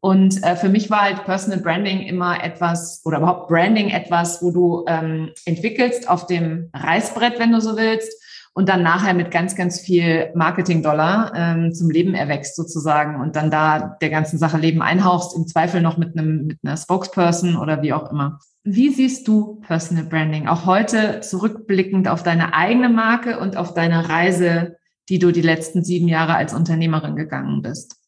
[0.00, 4.52] Und äh, für mich war halt Personal Branding immer etwas oder überhaupt Branding etwas, wo
[4.52, 8.10] du ähm, entwickelst auf dem Reißbrett, wenn du so willst
[8.54, 13.50] und dann nachher mit ganz, ganz viel Marketing-Dollar ähm, zum Leben erwächst sozusagen und dann
[13.50, 17.82] da der ganzen Sache Leben einhauchst, im Zweifel noch mit einem mit einer Spokesperson oder
[17.82, 18.38] wie auch immer.
[18.66, 20.48] Wie siehst du Personal Branding?
[20.48, 24.78] Auch heute zurückblickend auf deine eigene Marke und auf deine Reise,
[25.10, 28.00] die du die letzten sieben Jahre als Unternehmerin gegangen bist.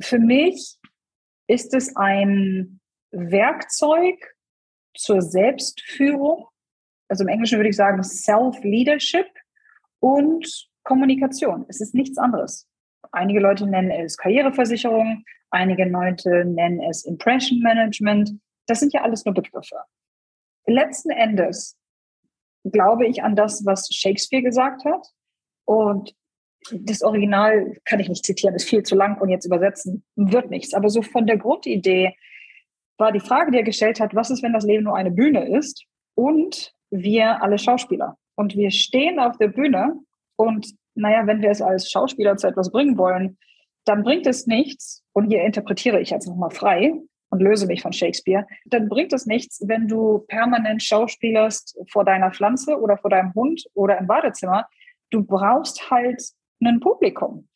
[0.00, 0.76] Für mich
[1.48, 4.14] ist es ein Werkzeug
[4.96, 6.46] zur Selbstführung.
[7.08, 9.26] Also im Englischen würde ich sagen Self-Leadership
[9.98, 10.46] und
[10.84, 11.66] Kommunikation.
[11.68, 12.68] Es ist nichts anderes.
[13.10, 18.30] Einige Leute nennen es Karriereversicherung, einige Leute nennen es Impression Management.
[18.70, 19.76] Das sind ja alles nur Begriffe.
[20.64, 21.76] Letzten Endes
[22.62, 25.08] glaube ich an das, was Shakespeare gesagt hat.
[25.64, 26.14] Und
[26.70, 30.72] das Original kann ich nicht zitieren, ist viel zu lang und jetzt übersetzen wird nichts.
[30.72, 32.14] Aber so von der Grundidee
[32.96, 35.48] war die Frage, die er gestellt hat, was ist, wenn das Leben nur eine Bühne
[35.48, 38.18] ist und wir alle Schauspieler?
[38.36, 39.94] Und wir stehen auf der Bühne
[40.36, 43.36] und naja, wenn wir es als Schauspieler zu etwas bringen wollen,
[43.84, 46.92] dann bringt es nichts, und hier interpretiere ich jetzt nochmal frei,
[47.30, 52.32] und löse mich von Shakespeare, dann bringt es nichts, wenn du permanent schauspielerst vor deiner
[52.32, 54.68] Pflanze oder vor deinem Hund oder im Badezimmer.
[55.10, 56.22] Du brauchst halt
[56.62, 57.48] ein Publikum.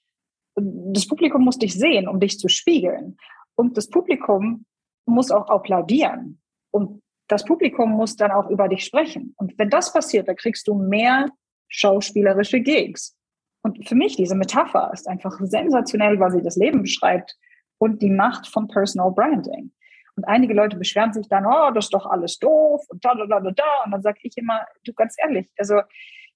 [0.57, 3.17] Das Publikum muss dich sehen, um dich zu spiegeln.
[3.57, 4.65] Und das Publikum
[5.07, 6.41] muss auch applaudieren.
[6.71, 9.35] Und das Publikum muss dann auch über dich sprechen.
[9.37, 11.29] Und wenn das passiert, dann kriegst du mehr
[11.69, 13.17] schauspielerische Gigs.
[13.63, 17.37] Und für mich, diese Metapher ist einfach sensationell, weil sie das Leben beschreibt
[17.85, 19.71] und die Macht von Personal Branding.
[20.17, 23.27] Und einige Leute beschweren sich dann, oh, das ist doch alles doof und da, da,
[23.27, 23.85] da, da, da.
[23.85, 25.81] Und dann sage ich immer, du ganz ehrlich, also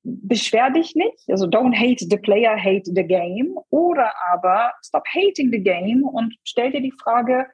[0.02, 1.24] beschwer dich nicht.
[1.28, 3.56] Also don't hate the player, hate the game.
[3.70, 7.46] Oder aber stop hating the game und stell dir die Frage,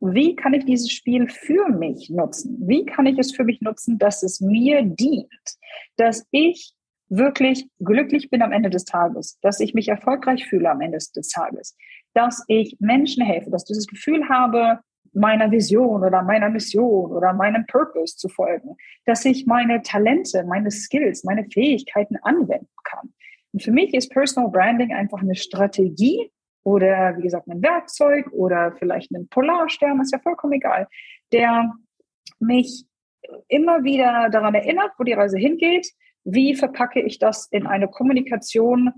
[0.00, 2.58] wie kann ich dieses Spiel für mich nutzen?
[2.66, 5.58] Wie kann ich es für mich nutzen, dass es mir dient?
[5.96, 6.72] Dass ich
[7.08, 11.28] wirklich glücklich bin am Ende des Tages, dass ich mich erfolgreich fühle am Ende des
[11.28, 11.76] Tages,
[12.14, 14.80] dass ich Menschen helfe, dass ich dieses Gefühl habe,
[15.12, 20.70] meiner Vision oder meiner Mission oder meinem Purpose zu folgen, dass ich meine Talente, meine
[20.70, 23.12] Skills, meine Fähigkeiten anwenden kann.
[23.52, 26.30] Und für mich ist Personal Branding einfach eine Strategie
[26.64, 30.88] oder, wie gesagt, ein Werkzeug oder vielleicht ein Polarstern, ist ja vollkommen egal,
[31.32, 31.72] der
[32.40, 32.84] mich
[33.48, 35.88] immer wieder daran erinnert, wo die Reise hingeht,
[36.24, 38.92] wie verpacke ich das in eine Kommunikation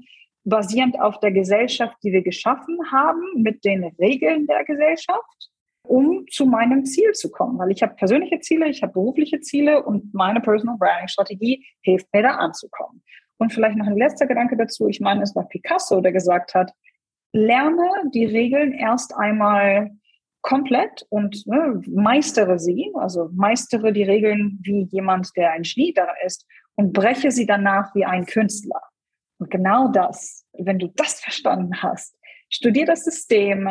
[0.47, 5.51] basierend auf der Gesellschaft, die wir geschaffen haben, mit den Regeln der Gesellschaft,
[5.83, 7.59] um zu meinem Ziel zu kommen.
[7.59, 12.07] Weil ich habe persönliche Ziele, ich habe berufliche Ziele und meine Personal Branding Strategie hilft
[12.13, 13.03] mir da anzukommen.
[13.39, 14.89] Und vielleicht noch ein letzter Gedanke dazu.
[14.89, 16.73] Ich meine, es war Picasso, der gesagt hat,
[17.33, 19.91] lerne die Regeln erst einmal
[20.43, 26.47] komplett und ne, meistere sie, also meistere die Regeln wie jemand, der ein daran ist
[26.77, 28.81] und breche sie danach wie ein Künstler.
[29.38, 32.16] Und genau das, wenn du das verstanden hast,
[32.49, 33.70] studier das System,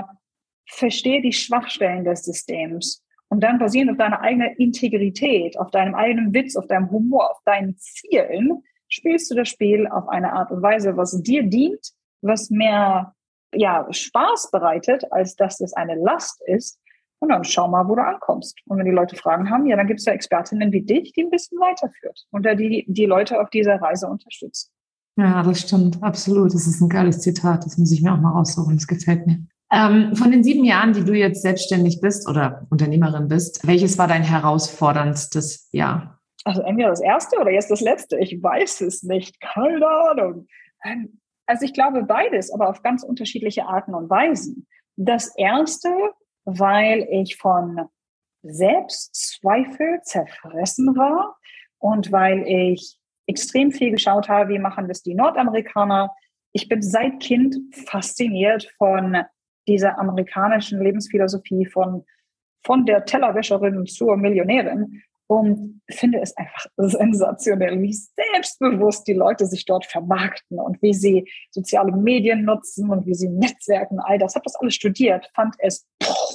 [0.67, 6.34] verstehe die Schwachstellen des Systems und dann basierend auf deiner eigenen Integrität, auf deinem eigenen
[6.34, 10.62] Witz, auf deinem Humor, auf deinen Zielen, spielst du das Spiel auf eine Art und
[10.62, 13.13] Weise, was dir dient, was mehr
[13.54, 16.80] ja, Spaß bereitet, als dass es eine Last ist.
[17.19, 18.60] Und dann schau mal, wo du ankommst.
[18.65, 21.23] Und wenn die Leute Fragen haben, ja, dann gibt es ja Expertinnen wie dich, die
[21.23, 24.75] ein bisschen weiterführt und die die Leute auf dieser Reise unterstützen.
[25.17, 26.54] Ja, das stimmt, absolut.
[26.54, 27.65] Das ist ein geiles Zitat.
[27.65, 28.75] Das muss ich mir auch mal raussuchen.
[28.75, 29.45] Das gefällt mir.
[29.71, 34.08] Ähm, von den sieben Jahren, die du jetzt selbstständig bist oder Unternehmerin bist, welches war
[34.08, 36.19] dein herausforderndstes Jahr?
[36.43, 38.19] Also entweder das erste oder jetzt das letzte.
[38.19, 39.39] Ich weiß es nicht.
[39.41, 40.47] Keine Ahnung.
[40.84, 44.67] Ähm, also ich glaube beides, aber auf ganz unterschiedliche Arten und Weisen.
[44.95, 45.89] Das erste,
[46.43, 47.88] weil ich von
[48.43, 51.38] Selbstzweifel zerfressen war
[51.80, 56.12] und weil ich extrem viel geschaut habe, wie machen das die Nordamerikaner.
[56.54, 57.56] Ich bin seit Kind
[57.88, 59.18] fasziniert von
[59.68, 62.06] dieser amerikanischen Lebensphilosophie von,
[62.64, 69.66] von der Tellerwäscherin zur Millionärin und finde es einfach sensationell, wie selbstbewusst die Leute sich
[69.66, 74.36] dort vermarkten und wie sie soziale Medien nutzen und wie sie Netzwerken, all das.
[74.36, 75.88] Habe das alles studiert, fand es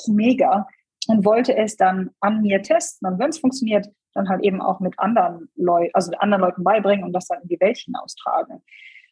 [0.09, 0.66] mega
[1.07, 3.09] und wollte es dann an mir testen.
[3.09, 7.05] Und wenn es funktioniert, dann halt eben auch mit anderen Leuten, also anderen Leuten beibringen
[7.05, 8.62] und das dann in die Welt hinaustragen.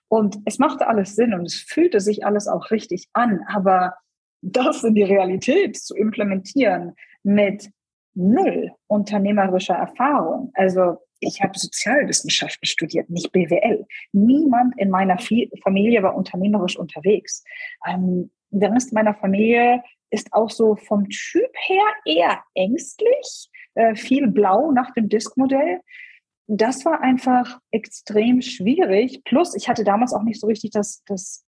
[0.08, 3.94] Und es machte alles Sinn und es fühlte sich alles auch richtig an, aber
[4.40, 7.68] das in die Realität zu implementieren mit
[8.14, 10.50] null unternehmerischer Erfahrung.
[10.54, 13.86] Also ich habe Sozialwissenschaften studiert, nicht BWL.
[14.12, 17.44] Niemand in meiner Familie war unternehmerisch unterwegs.
[17.86, 24.26] Ähm, der Rest meiner Familie ist auch so vom Typ her eher ängstlich, äh, viel
[24.26, 25.80] blau nach dem Disk-Modell.
[26.48, 29.22] Das war einfach extrem schwierig.
[29.24, 31.46] Plus, ich hatte damals auch nicht so richtig das, das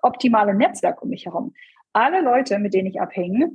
[0.00, 1.52] optimale Netzwerk um mich herum.
[1.92, 3.52] Alle Leute, mit denen ich abhänge,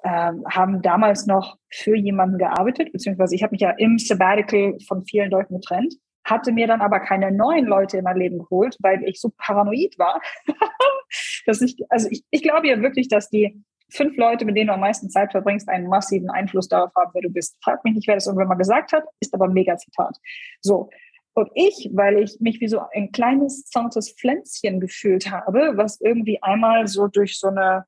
[0.00, 5.06] äh, haben damals noch für jemanden gearbeitet, beziehungsweise ich habe mich ja im Sabbatical von
[5.06, 9.04] vielen Leuten getrennt, hatte mir dann aber keine neuen Leute in mein Leben geholt, weil
[9.04, 10.20] ich so paranoid war,
[11.46, 14.74] dass ich, also ich, ich glaube ja wirklich, dass die fünf Leute, mit denen du
[14.74, 17.56] am meisten Zeit verbringst, einen massiven Einfluss darauf haben, wer du bist.
[17.62, 20.16] Frag mich nicht, wer das irgendwann mal gesagt hat, ist aber ein mega Zitat.
[20.60, 20.90] So.
[21.34, 26.42] Und ich, weil ich mich wie so ein kleines, zartes Pflänzchen gefühlt habe, was irgendwie
[26.42, 27.84] einmal so durch so eine,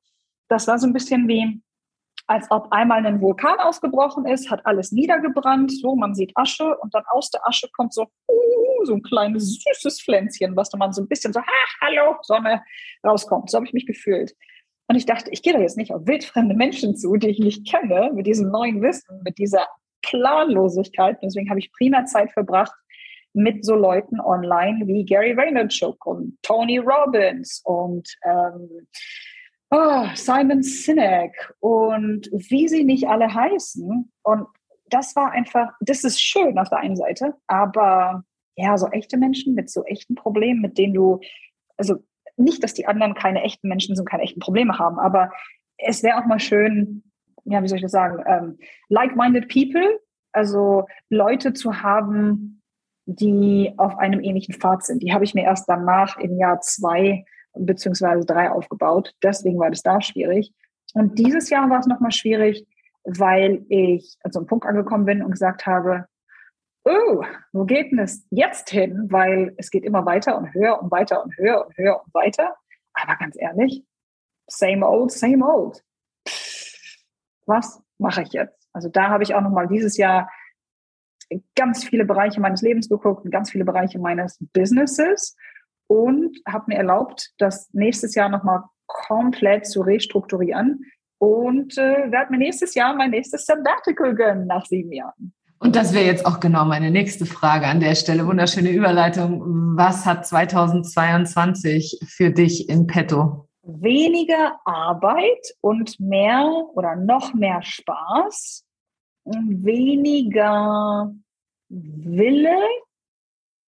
[0.47, 1.61] das war so ein bisschen wie,
[2.27, 6.93] als ob einmal ein Vulkan ausgebrochen ist, hat alles niedergebrannt, so, man sieht Asche und
[6.93, 10.93] dann aus der Asche kommt so, uh, so ein kleines süßes Pflänzchen, was dann man
[10.93, 11.45] so ein bisschen so, ha,
[11.81, 12.63] hallo, Sonne,
[13.05, 13.49] rauskommt.
[13.49, 14.33] So habe ich mich gefühlt.
[14.91, 17.65] Und ich dachte, ich gehe da jetzt nicht auf wildfremde Menschen zu, die ich nicht
[17.65, 19.65] kenne, mit diesem neuen Wissen, mit dieser
[20.01, 21.17] Planlosigkeit.
[21.23, 22.73] Deswegen habe ich prima Zeit verbracht
[23.31, 28.85] mit so Leuten online wie Gary Vaynerchuk und Tony Robbins und ähm,
[29.69, 34.11] oh, Simon Sinek und wie sie nicht alle heißen.
[34.23, 34.47] Und
[34.89, 38.25] das war einfach, das ist schön auf der einen Seite, aber
[38.57, 41.21] ja, so echte Menschen mit so echten Problemen, mit denen du,
[41.77, 42.03] also
[42.37, 45.31] nicht, dass die anderen keine echten Menschen sind, keine echten Probleme haben, aber
[45.77, 47.03] es wäre auch mal schön,
[47.45, 48.57] ja, wie soll ich das sagen, ähm,
[48.89, 49.99] like-minded people,
[50.31, 52.61] also Leute zu haben,
[53.05, 55.03] die auf einem ähnlichen Pfad sind.
[55.03, 59.13] Die habe ich mir erst danach im Jahr zwei beziehungsweise drei aufgebaut.
[59.23, 60.53] Deswegen war das da schwierig.
[60.93, 62.65] Und dieses Jahr war es nochmal schwierig,
[63.03, 66.05] weil ich an so einem Punkt angekommen bin und gesagt habe,
[66.85, 69.07] oh, wo geht denn es jetzt hin?
[69.09, 72.55] Weil es geht immer weiter und höher und weiter und höher und höher und weiter.
[72.93, 73.83] Aber ganz ehrlich,
[74.47, 75.83] same old, same old.
[77.45, 78.67] Was mache ich jetzt?
[78.73, 80.29] Also da habe ich auch nochmal dieses Jahr
[81.55, 85.35] ganz viele Bereiche meines Lebens geguckt und ganz viele Bereiche meines Businesses
[85.87, 90.85] und habe mir erlaubt, das nächstes Jahr nochmal komplett zu restrukturieren
[91.17, 95.33] und äh, werde mir nächstes Jahr mein nächstes Sabbatical gönnen nach sieben Jahren.
[95.61, 98.25] Und das wäre jetzt auch genau meine nächste Frage an der Stelle.
[98.25, 99.43] Wunderschöne Überleitung.
[99.77, 103.47] Was hat 2022 für dich in petto?
[103.61, 108.65] Weniger Arbeit und mehr oder noch mehr Spaß,
[109.23, 111.13] weniger
[111.69, 112.57] Wille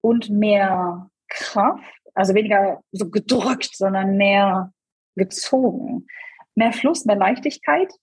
[0.01, 1.83] und mehr Kraft,
[2.15, 4.73] also weniger so gedrückt, sondern mehr
[5.15, 6.07] gezogen.
[6.55, 7.93] Mehr Fluss, mehr Leichtigkeit.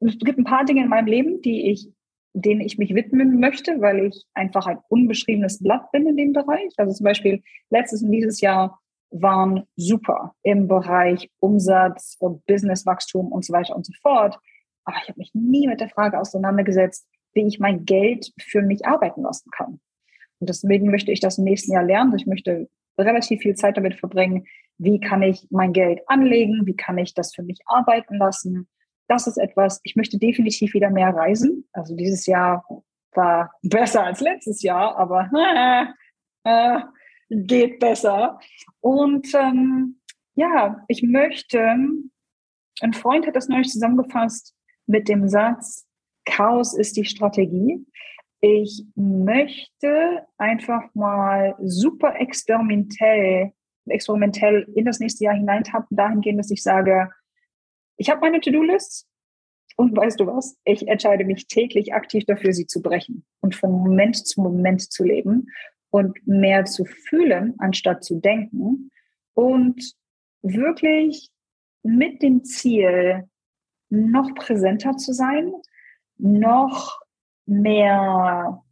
[0.00, 1.88] Es gibt ein paar Dinge in meinem Leben, die ich
[2.32, 6.72] denen ich mich widmen möchte, weil ich einfach ein unbeschriebenes Blatt bin in dem Bereich.
[6.76, 13.44] Also zum Beispiel letztes und dieses Jahr waren super im Bereich Umsatz und Businesswachstum und
[13.44, 14.38] so weiter und so fort.
[14.84, 18.86] Aber ich habe mich nie mit der Frage auseinandergesetzt, wie ich mein Geld für mich
[18.86, 19.80] arbeiten lassen kann.
[20.38, 22.14] Und deswegen möchte ich das im nächsten Jahr lernen.
[22.16, 24.46] Ich möchte relativ viel Zeit damit verbringen,
[24.78, 28.68] wie kann ich mein Geld anlegen, wie kann ich das für mich arbeiten lassen,
[29.10, 31.68] das ist etwas, ich möchte definitiv wieder mehr reisen.
[31.72, 32.64] Also dieses Jahr
[33.12, 35.86] war besser als letztes Jahr, aber äh,
[36.44, 36.80] äh,
[37.30, 38.38] geht besser.
[38.80, 40.00] Und ähm,
[40.34, 41.76] ja, ich möchte,
[42.80, 44.54] ein Freund hat das neulich zusammengefasst
[44.86, 45.86] mit dem Satz,
[46.24, 47.84] Chaos ist die Strategie.
[48.40, 53.52] Ich möchte einfach mal super experimentell,
[53.86, 57.10] experimentell in das nächste Jahr hineintappen, dahingehend, dass ich sage,
[58.00, 59.06] ich habe meine To-Do-Lists
[59.76, 60.56] und weißt du was?
[60.64, 65.04] Ich entscheide mich täglich aktiv dafür, sie zu brechen und von Moment zu Moment zu
[65.04, 65.48] leben
[65.90, 68.90] und mehr zu fühlen, anstatt zu denken
[69.34, 69.94] und
[70.40, 71.28] wirklich
[71.82, 73.28] mit dem Ziel,
[73.90, 75.52] noch präsenter zu sein,
[76.16, 77.00] noch
[77.44, 78.62] mehr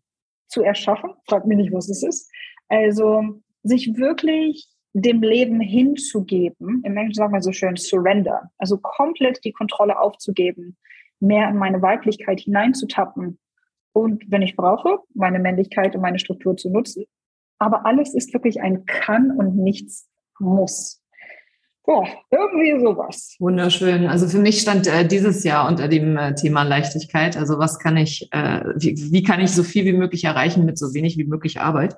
[0.46, 1.10] zu erschaffen.
[1.26, 2.30] Frag mich nicht, was es ist.
[2.68, 9.44] Also sich wirklich dem Leben hinzugeben, im Englischen sagen wir so schön surrender, also komplett
[9.44, 10.76] die Kontrolle aufzugeben,
[11.20, 13.38] mehr in meine Weiblichkeit hineinzutappen
[13.92, 17.04] und wenn ich brauche, meine Männlichkeit und meine Struktur zu nutzen.
[17.58, 21.02] Aber alles ist wirklich ein kann und nichts muss.
[21.84, 23.34] Boah, irgendwie sowas.
[23.40, 24.06] Wunderschön.
[24.06, 27.36] Also für mich stand äh, dieses Jahr unter dem äh, Thema Leichtigkeit.
[27.36, 30.78] Also was kann ich, äh, wie, wie kann ich so viel wie möglich erreichen mit
[30.78, 31.96] so wenig wie möglich Arbeit?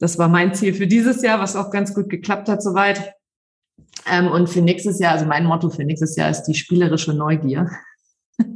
[0.00, 3.12] Das war mein Ziel für dieses Jahr, was auch ganz gut geklappt hat soweit.
[4.10, 7.70] Ähm, und für nächstes Jahr, also mein Motto für nächstes Jahr ist die spielerische Neugier.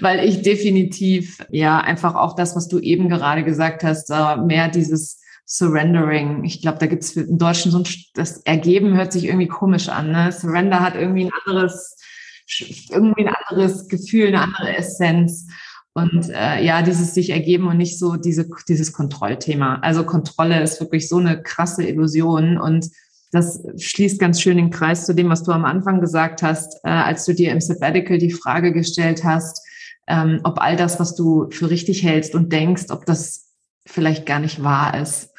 [0.00, 4.10] Weil ich definitiv, ja, einfach auch das, was du eben gerade gesagt hast,
[4.46, 6.44] mehr dieses Surrendering.
[6.44, 9.88] Ich glaube, da gibt es im Deutschen so ein, das Ergeben hört sich irgendwie komisch
[9.88, 10.12] an.
[10.12, 10.32] Ne?
[10.32, 11.96] Surrender hat irgendwie ein anderes,
[12.90, 15.48] irgendwie ein anderes Gefühl, eine andere Essenz.
[15.94, 19.78] Und äh, ja, dieses sich ergeben und nicht so diese, dieses Kontrollthema.
[19.82, 22.56] Also Kontrolle ist wirklich so eine krasse Illusion.
[22.56, 22.88] Und
[23.30, 26.90] das schließt ganz schön den Kreis zu dem, was du am Anfang gesagt hast, äh,
[26.90, 29.60] als du dir im Sabbatical die Frage gestellt hast,
[30.06, 33.50] ähm, ob all das, was du für richtig hältst und denkst, ob das
[33.86, 35.31] vielleicht gar nicht wahr ist.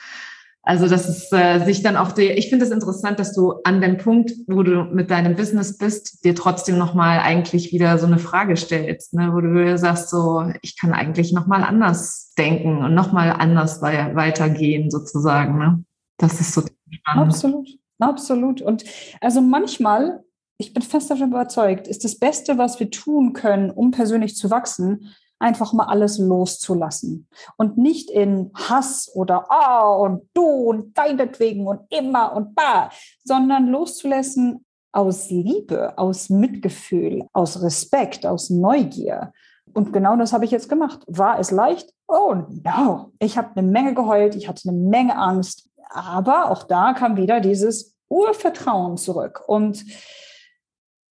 [0.66, 3.82] Also das ist äh, sich dann auch der, ich finde es interessant, dass du an
[3.82, 8.18] dem Punkt, wo du mit deinem Business bist, dir trotzdem nochmal eigentlich wieder so eine
[8.18, 13.32] Frage stellst, ne, wo du sagst so, ich kann eigentlich nochmal anders denken und nochmal
[13.32, 15.60] anders weitergehen sozusagen.
[15.60, 15.84] Ne?
[16.18, 17.28] Das ist so spannend.
[17.28, 17.68] Absolut,
[18.00, 18.62] absolut.
[18.62, 18.86] Und
[19.20, 20.24] also manchmal,
[20.58, 24.50] ich bin fest davon überzeugt, ist das Beste, was wir tun können, um persönlich zu
[24.50, 27.28] wachsen, einfach mal alles loszulassen
[27.58, 32.90] und nicht in Hass oder ah oh, und du und deinetwegen und immer und ba,
[33.24, 39.34] sondern loszulassen aus Liebe, aus Mitgefühl, aus Respekt, aus Neugier.
[39.74, 41.04] Und genau das habe ich jetzt gemacht.
[41.08, 41.92] War es leicht?
[42.08, 43.12] Oh no.
[43.20, 47.40] Ich habe eine Menge geheult, ich hatte eine Menge Angst, aber auch da kam wieder
[47.40, 49.42] dieses Urvertrauen zurück.
[49.48, 49.84] Und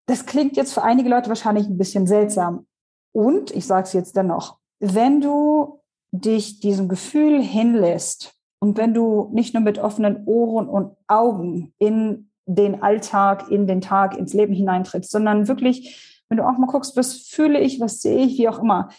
[0.06, 2.66] das klingt jetzt für einige Leute wahrscheinlich ein bisschen seltsam,
[3.12, 9.30] und ich sage es jetzt dennoch, wenn du dich diesem Gefühl hinlässt und wenn du
[9.32, 14.54] nicht nur mit offenen Ohren und Augen in den Alltag, in den Tag, ins Leben
[14.54, 18.48] hineintrittst, sondern wirklich, wenn du auch mal guckst, was fühle ich, was sehe ich, wie
[18.48, 18.90] auch immer,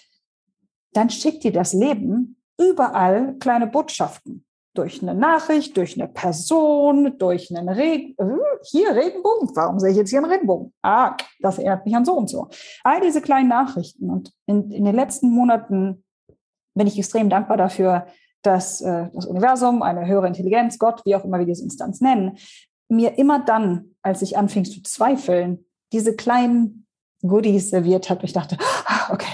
[0.93, 7.55] dann schickt dir das Leben überall kleine Botschaften durch eine Nachricht, durch eine Person, durch
[7.55, 10.73] einen Regen, äh, hier Regenbogen, warum sehe ich jetzt hier einen Regenbogen?
[10.81, 12.49] Ah, das erinnert mich an so und so.
[12.83, 16.03] All diese kleinen Nachrichten und in, in den letzten Monaten
[16.75, 18.07] bin ich extrem dankbar dafür,
[18.41, 22.37] dass äh, das Universum, eine höhere Intelligenz, Gott, wie auch immer wir diese Instanz nennen,
[22.89, 26.87] mir immer dann, als ich anfing zu zweifeln, diese kleinen
[27.21, 28.23] Goodies serviert hat.
[28.23, 29.33] Ich dachte, ah, okay,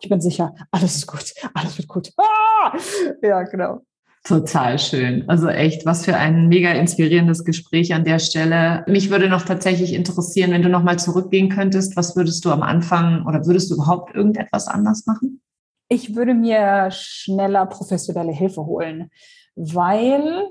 [0.00, 2.12] ich bin sicher, alles ist gut, alles wird gut.
[2.16, 2.76] Ah!
[3.22, 3.82] Ja, genau.
[4.28, 5.26] Total schön.
[5.26, 8.84] Also echt, was für ein mega inspirierendes Gespräch an der Stelle.
[8.86, 13.24] Mich würde noch tatsächlich interessieren, wenn du nochmal zurückgehen könntest, was würdest du am Anfang
[13.26, 15.40] oder würdest du überhaupt irgendetwas anders machen?
[15.88, 19.08] Ich würde mir schneller professionelle Hilfe holen,
[19.56, 20.44] weil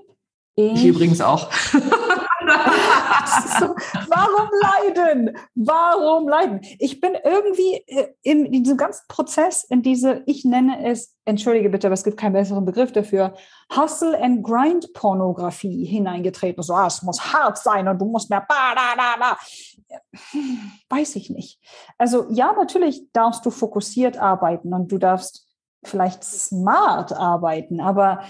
[0.55, 1.51] ich, ich übrigens auch.
[3.59, 3.75] so,
[4.07, 5.37] warum leiden?
[5.55, 6.61] Warum leiden?
[6.79, 11.87] Ich bin irgendwie äh, in, diesem ganzen Prozess, in diese, ich nenne es, entschuldige bitte,
[11.87, 13.33] aber es gibt keinen besseren Begriff dafür,
[13.75, 16.63] Hustle and Grind Pornografie hineingetreten.
[16.63, 19.37] So, ah, es muss hart sein und du musst mehr, ba, da, da, da.
[20.89, 21.59] Weiß ich nicht.
[21.97, 25.47] Also ja, natürlich darfst du fokussiert arbeiten und du darfst
[25.83, 28.21] vielleicht smart arbeiten, aber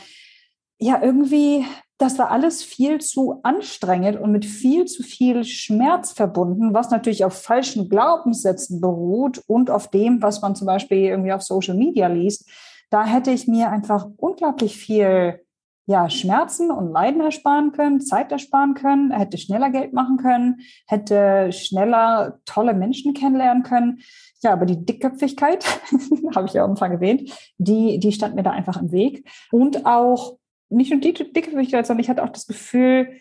[0.80, 1.66] ja, irgendwie
[1.98, 7.26] das war alles viel zu anstrengend und mit viel zu viel Schmerz verbunden, was natürlich
[7.26, 12.08] auf falschen Glaubenssätzen beruht und auf dem, was man zum Beispiel irgendwie auf Social Media
[12.08, 12.48] liest.
[12.92, 15.42] Da hätte ich mir einfach unglaublich viel
[15.88, 21.52] ja, Schmerzen und Leiden ersparen können, Zeit ersparen können, hätte schneller Geld machen können, hätte
[21.54, 24.00] schneller tolle Menschen kennenlernen können.
[24.44, 25.66] Ja, aber die Dickköpfigkeit,
[26.36, 29.28] habe ich ja am Anfang erwähnt, die, die stand mir da einfach im Weg.
[29.52, 30.38] Und auch
[30.70, 33.14] nicht nur die Dickgewichtigkeit, sondern ich hatte auch das Gefühl,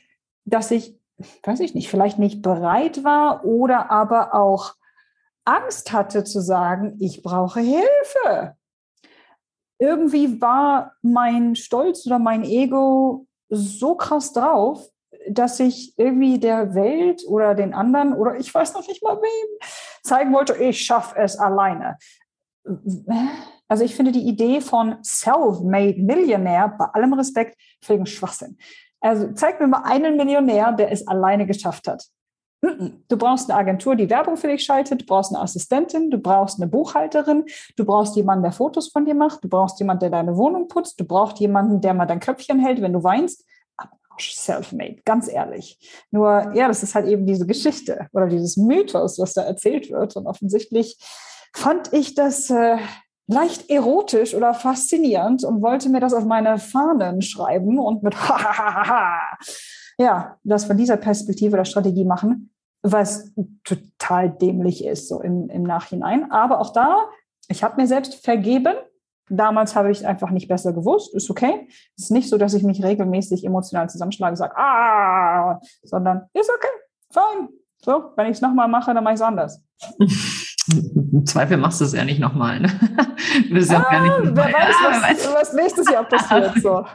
[0.45, 0.99] dass ich,
[1.43, 4.75] weiß ich nicht, vielleicht nicht bereit war oder aber auch
[5.45, 8.57] Angst hatte zu sagen, ich brauche Hilfe.
[9.79, 14.89] Irgendwie war mein Stolz oder mein Ego so krass drauf,
[15.29, 19.69] dass ich irgendwie der Welt oder den anderen oder ich weiß noch nicht mal wem
[20.03, 21.99] zeigen wollte, ich schaffe es alleine.
[23.69, 28.59] Also ich finde die Idee von Self-Made Millionär bei allem Respekt völligen Schwachsinn.
[29.01, 32.05] Also zeig mir mal einen Millionär, der es alleine geschafft hat.
[32.63, 36.61] Du brauchst eine Agentur, die Werbung für dich schaltet, du brauchst eine Assistentin, du brauchst
[36.61, 37.45] eine Buchhalterin,
[37.77, 40.99] du brauchst jemanden, der Fotos von dir macht, du brauchst jemanden, der deine Wohnung putzt,
[40.99, 43.45] du brauchst jemanden, der mal dein Köpfchen hält, wenn du weinst.
[44.19, 45.79] Self-made, ganz ehrlich.
[46.11, 50.17] Nur, ja, das ist halt eben diese Geschichte oder dieses Mythos, was da erzählt wird.
[50.17, 50.99] Und offensichtlich
[51.55, 52.79] fand ich das äh,
[53.27, 58.15] leicht erotisch oder faszinierend und wollte mir das auf meine Fahnen schreiben und mit
[59.99, 62.53] ja, das von dieser Perspektive oder Strategie machen,
[62.83, 63.33] was
[63.65, 66.31] total dämlich ist, so im, im Nachhinein.
[66.31, 67.07] Aber auch da,
[67.49, 68.75] ich habe mir selbst vergeben.
[69.29, 71.67] Damals habe ich einfach nicht besser gewusst, ist okay.
[71.97, 76.49] Es ist nicht so, dass ich mich regelmäßig emotional zusammenschlage und sage, ah, sondern ist
[76.49, 76.69] okay,
[77.11, 77.49] fein.
[77.79, 79.61] So, wenn ich es nochmal mache, dann mache ich es anders.
[80.73, 82.61] Im Zweifel machst du es ja nicht nochmal.
[82.61, 82.73] Ne?
[83.51, 86.53] Ja ah, wer weiß, was, weiß, was nächstes Jahr passiert.
[86.63, 86.85] So.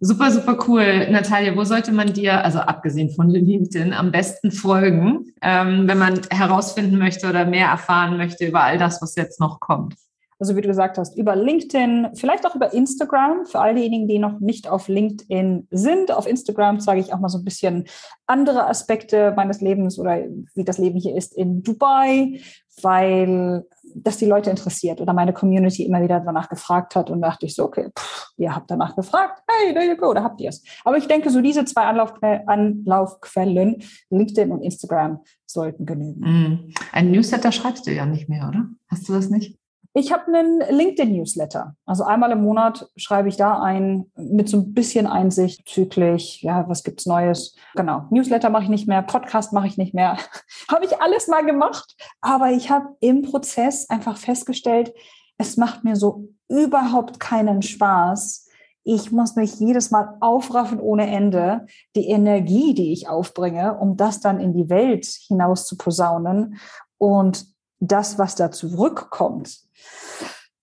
[0.00, 1.10] Super, super cool.
[1.10, 6.20] Natalia, wo sollte man dir, also abgesehen von LinkedIn, am besten folgen, ähm, wenn man
[6.30, 9.96] herausfinden möchte oder mehr erfahren möchte über all das, was jetzt noch kommt?
[10.38, 14.18] Also wie du gesagt hast, über LinkedIn, vielleicht auch über Instagram, für all diejenigen, die
[14.18, 16.12] noch nicht auf LinkedIn sind.
[16.12, 17.86] Auf Instagram zeige ich auch mal so ein bisschen
[18.26, 20.18] andere Aspekte meines Lebens oder
[20.54, 22.40] wie das Leben hier ist in Dubai,
[22.82, 23.64] weil
[23.94, 27.54] das die Leute interessiert oder meine Community immer wieder danach gefragt hat und dachte ich
[27.54, 30.62] so, okay, pff, ihr habt danach gefragt, hey, there you go, da habt ihr es.
[30.84, 36.20] Aber ich denke, so diese zwei Anlaufquellen, Anlaufquellen LinkedIn und Instagram, sollten genügen.
[36.20, 36.72] Mm.
[36.92, 38.66] Ein Newsletter schreibst du ja nicht mehr, oder?
[38.88, 39.57] Hast du das nicht?
[39.98, 41.74] Ich habe einen LinkedIn-Newsletter.
[41.84, 46.68] Also einmal im Monat schreibe ich da ein mit so ein bisschen Einsicht bezüglich, ja,
[46.68, 47.56] was gibt's Neues.
[47.74, 48.04] Genau.
[48.10, 50.16] Newsletter mache ich nicht mehr, Podcast mache ich nicht mehr.
[50.70, 54.94] habe ich alles mal gemacht, aber ich habe im Prozess einfach festgestellt,
[55.36, 58.46] es macht mir so überhaupt keinen Spaß.
[58.84, 61.66] Ich muss mich jedes Mal aufraffen ohne Ende.
[61.96, 66.60] Die Energie, die ich aufbringe, um das dann in die Welt hinaus zu posaunen
[66.98, 67.46] und
[67.80, 69.67] das, was da zurückkommt,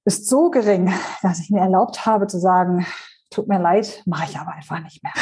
[0.06, 2.86] ist so gering, dass ich mir erlaubt habe zu sagen,
[3.32, 5.14] tut mir leid, mache ich aber einfach nicht mehr.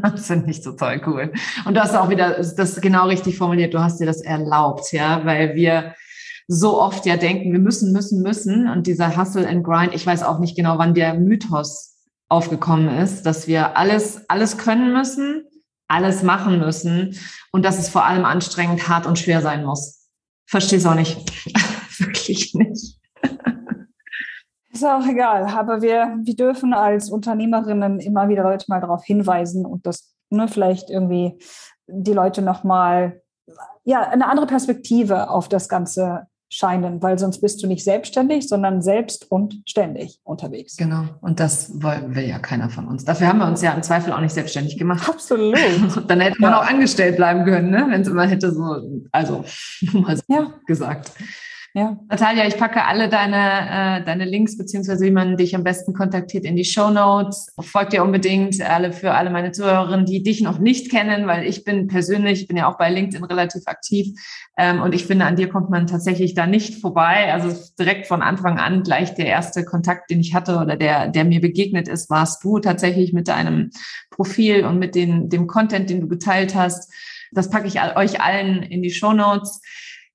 [0.02, 1.32] das finde ich total cool.
[1.64, 3.74] Und du hast auch wieder das genau richtig formuliert.
[3.74, 5.94] Du hast dir das erlaubt, ja, weil wir
[6.48, 8.68] so oft ja denken, wir müssen, müssen, müssen.
[8.68, 11.96] Und dieser Hustle and Grind, ich weiß auch nicht genau, wann der Mythos
[12.28, 15.44] aufgekommen ist, dass wir alles, alles können müssen,
[15.86, 17.18] alles machen müssen
[17.52, 20.08] und dass es vor allem anstrengend, hart und schwer sein muss.
[20.46, 21.18] Verstehe es auch nicht.
[21.98, 23.01] Wirklich nicht.
[24.72, 29.66] Ist auch egal, aber wir, wir dürfen als Unternehmerinnen immer wieder Leute mal darauf hinweisen
[29.66, 31.38] und das ne, vielleicht irgendwie
[31.86, 33.20] die Leute nochmal
[33.84, 38.82] ja, eine andere Perspektive auf das Ganze scheinen, weil sonst bist du nicht selbstständig, sondern
[38.82, 40.76] selbst und ständig unterwegs.
[40.76, 41.04] Genau.
[41.22, 43.06] Und das wollen wir ja keiner von uns.
[43.06, 45.08] Dafür haben wir uns ja im Zweifel auch nicht selbstständig gemacht.
[45.08, 45.56] Absolut.
[46.08, 46.60] Dann hätte man ja.
[46.60, 47.86] auch angestellt bleiben können, ne?
[47.88, 49.44] wenn es immer hätte so, also
[49.92, 50.52] mal so ja.
[50.66, 51.12] gesagt.
[51.74, 51.98] Ja.
[52.10, 56.44] Natalia, ich packe alle deine, äh, deine Links, beziehungsweise wie man dich am besten kontaktiert,
[56.44, 57.54] in die Show Notes.
[57.60, 61.64] Folgt dir unbedingt alle für alle meine Zuhörerinnen, die dich noch nicht kennen, weil ich
[61.64, 64.08] bin persönlich, ich bin ja auch bei LinkedIn relativ aktiv.
[64.58, 67.32] Ähm, und ich finde, an dir kommt man tatsächlich da nicht vorbei.
[67.32, 71.24] Also direkt von Anfang an gleich der erste Kontakt, den ich hatte oder der, der
[71.24, 73.70] mir begegnet ist, warst du tatsächlich mit deinem
[74.10, 76.92] Profil und mit den, dem Content, den du geteilt hast.
[77.32, 79.62] Das packe ich euch allen in die Show Notes.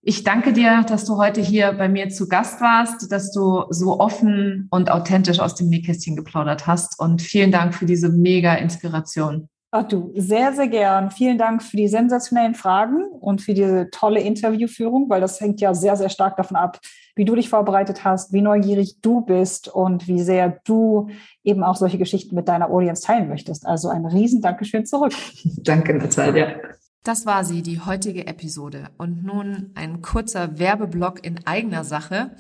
[0.10, 4.00] Ich danke dir, dass du heute hier bei mir zu Gast warst, dass du so
[4.00, 9.50] offen und authentisch aus dem Nähkästchen geplaudert hast und vielen Dank für diese mega Inspiration.
[9.72, 11.12] Ach du, sehr, sehr gern.
[11.12, 15.74] Vielen Dank für die sensationellen Fragen und für diese tolle Interviewführung, weil das hängt ja
[15.74, 16.80] sehr, sehr stark davon ab,
[17.18, 21.10] wie du dich vorbereitet hast, wie neugierig du bist und wie sehr du
[21.44, 23.68] eben auch solche Geschichten mit deiner Audience teilen möchtest.
[23.68, 25.12] Also ein riesen Dankeschön zurück.
[25.44, 26.56] Danke, Natalia.
[27.08, 28.90] Das war sie, die heutige Episode.
[28.98, 32.32] Und nun ein kurzer Werbeblock in eigener Sache.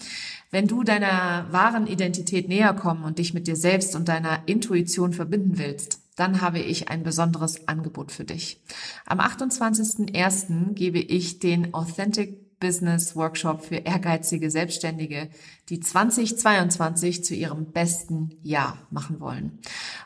[0.51, 5.13] Wenn du deiner wahren Identität näher kommen und dich mit dir selbst und deiner Intuition
[5.13, 8.61] verbinden willst, dann habe ich ein besonderes Angebot für dich.
[9.05, 10.73] Am 28.01.
[10.73, 15.29] gebe ich den Authentic Business Workshop für ehrgeizige Selbstständige,
[15.69, 19.59] die 2022 zu ihrem besten Jahr machen wollen.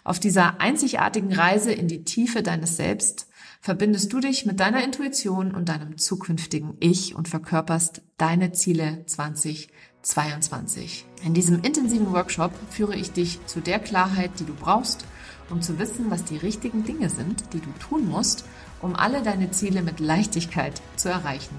[0.04, 3.31] Auf dieser einzigartigen Reise in die Tiefe deines Selbst
[3.62, 11.06] verbindest du dich mit deiner Intuition und deinem zukünftigen Ich und verkörperst deine Ziele 2022.
[11.24, 15.06] In diesem intensiven Workshop führe ich dich zu der Klarheit, die du brauchst,
[15.52, 18.46] um zu wissen, was die richtigen Dinge sind, die du tun musst,
[18.82, 21.56] um alle deine Ziele mit Leichtigkeit zu erreichen.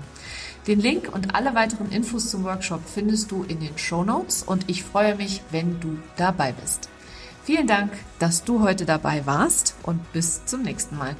[0.67, 4.69] Den Link und alle weiteren Infos zum Workshop findest du in den Show Notes und
[4.69, 6.89] ich freue mich, wenn du dabei bist.
[7.45, 11.17] Vielen Dank, dass du heute dabei warst und bis zum nächsten Mal.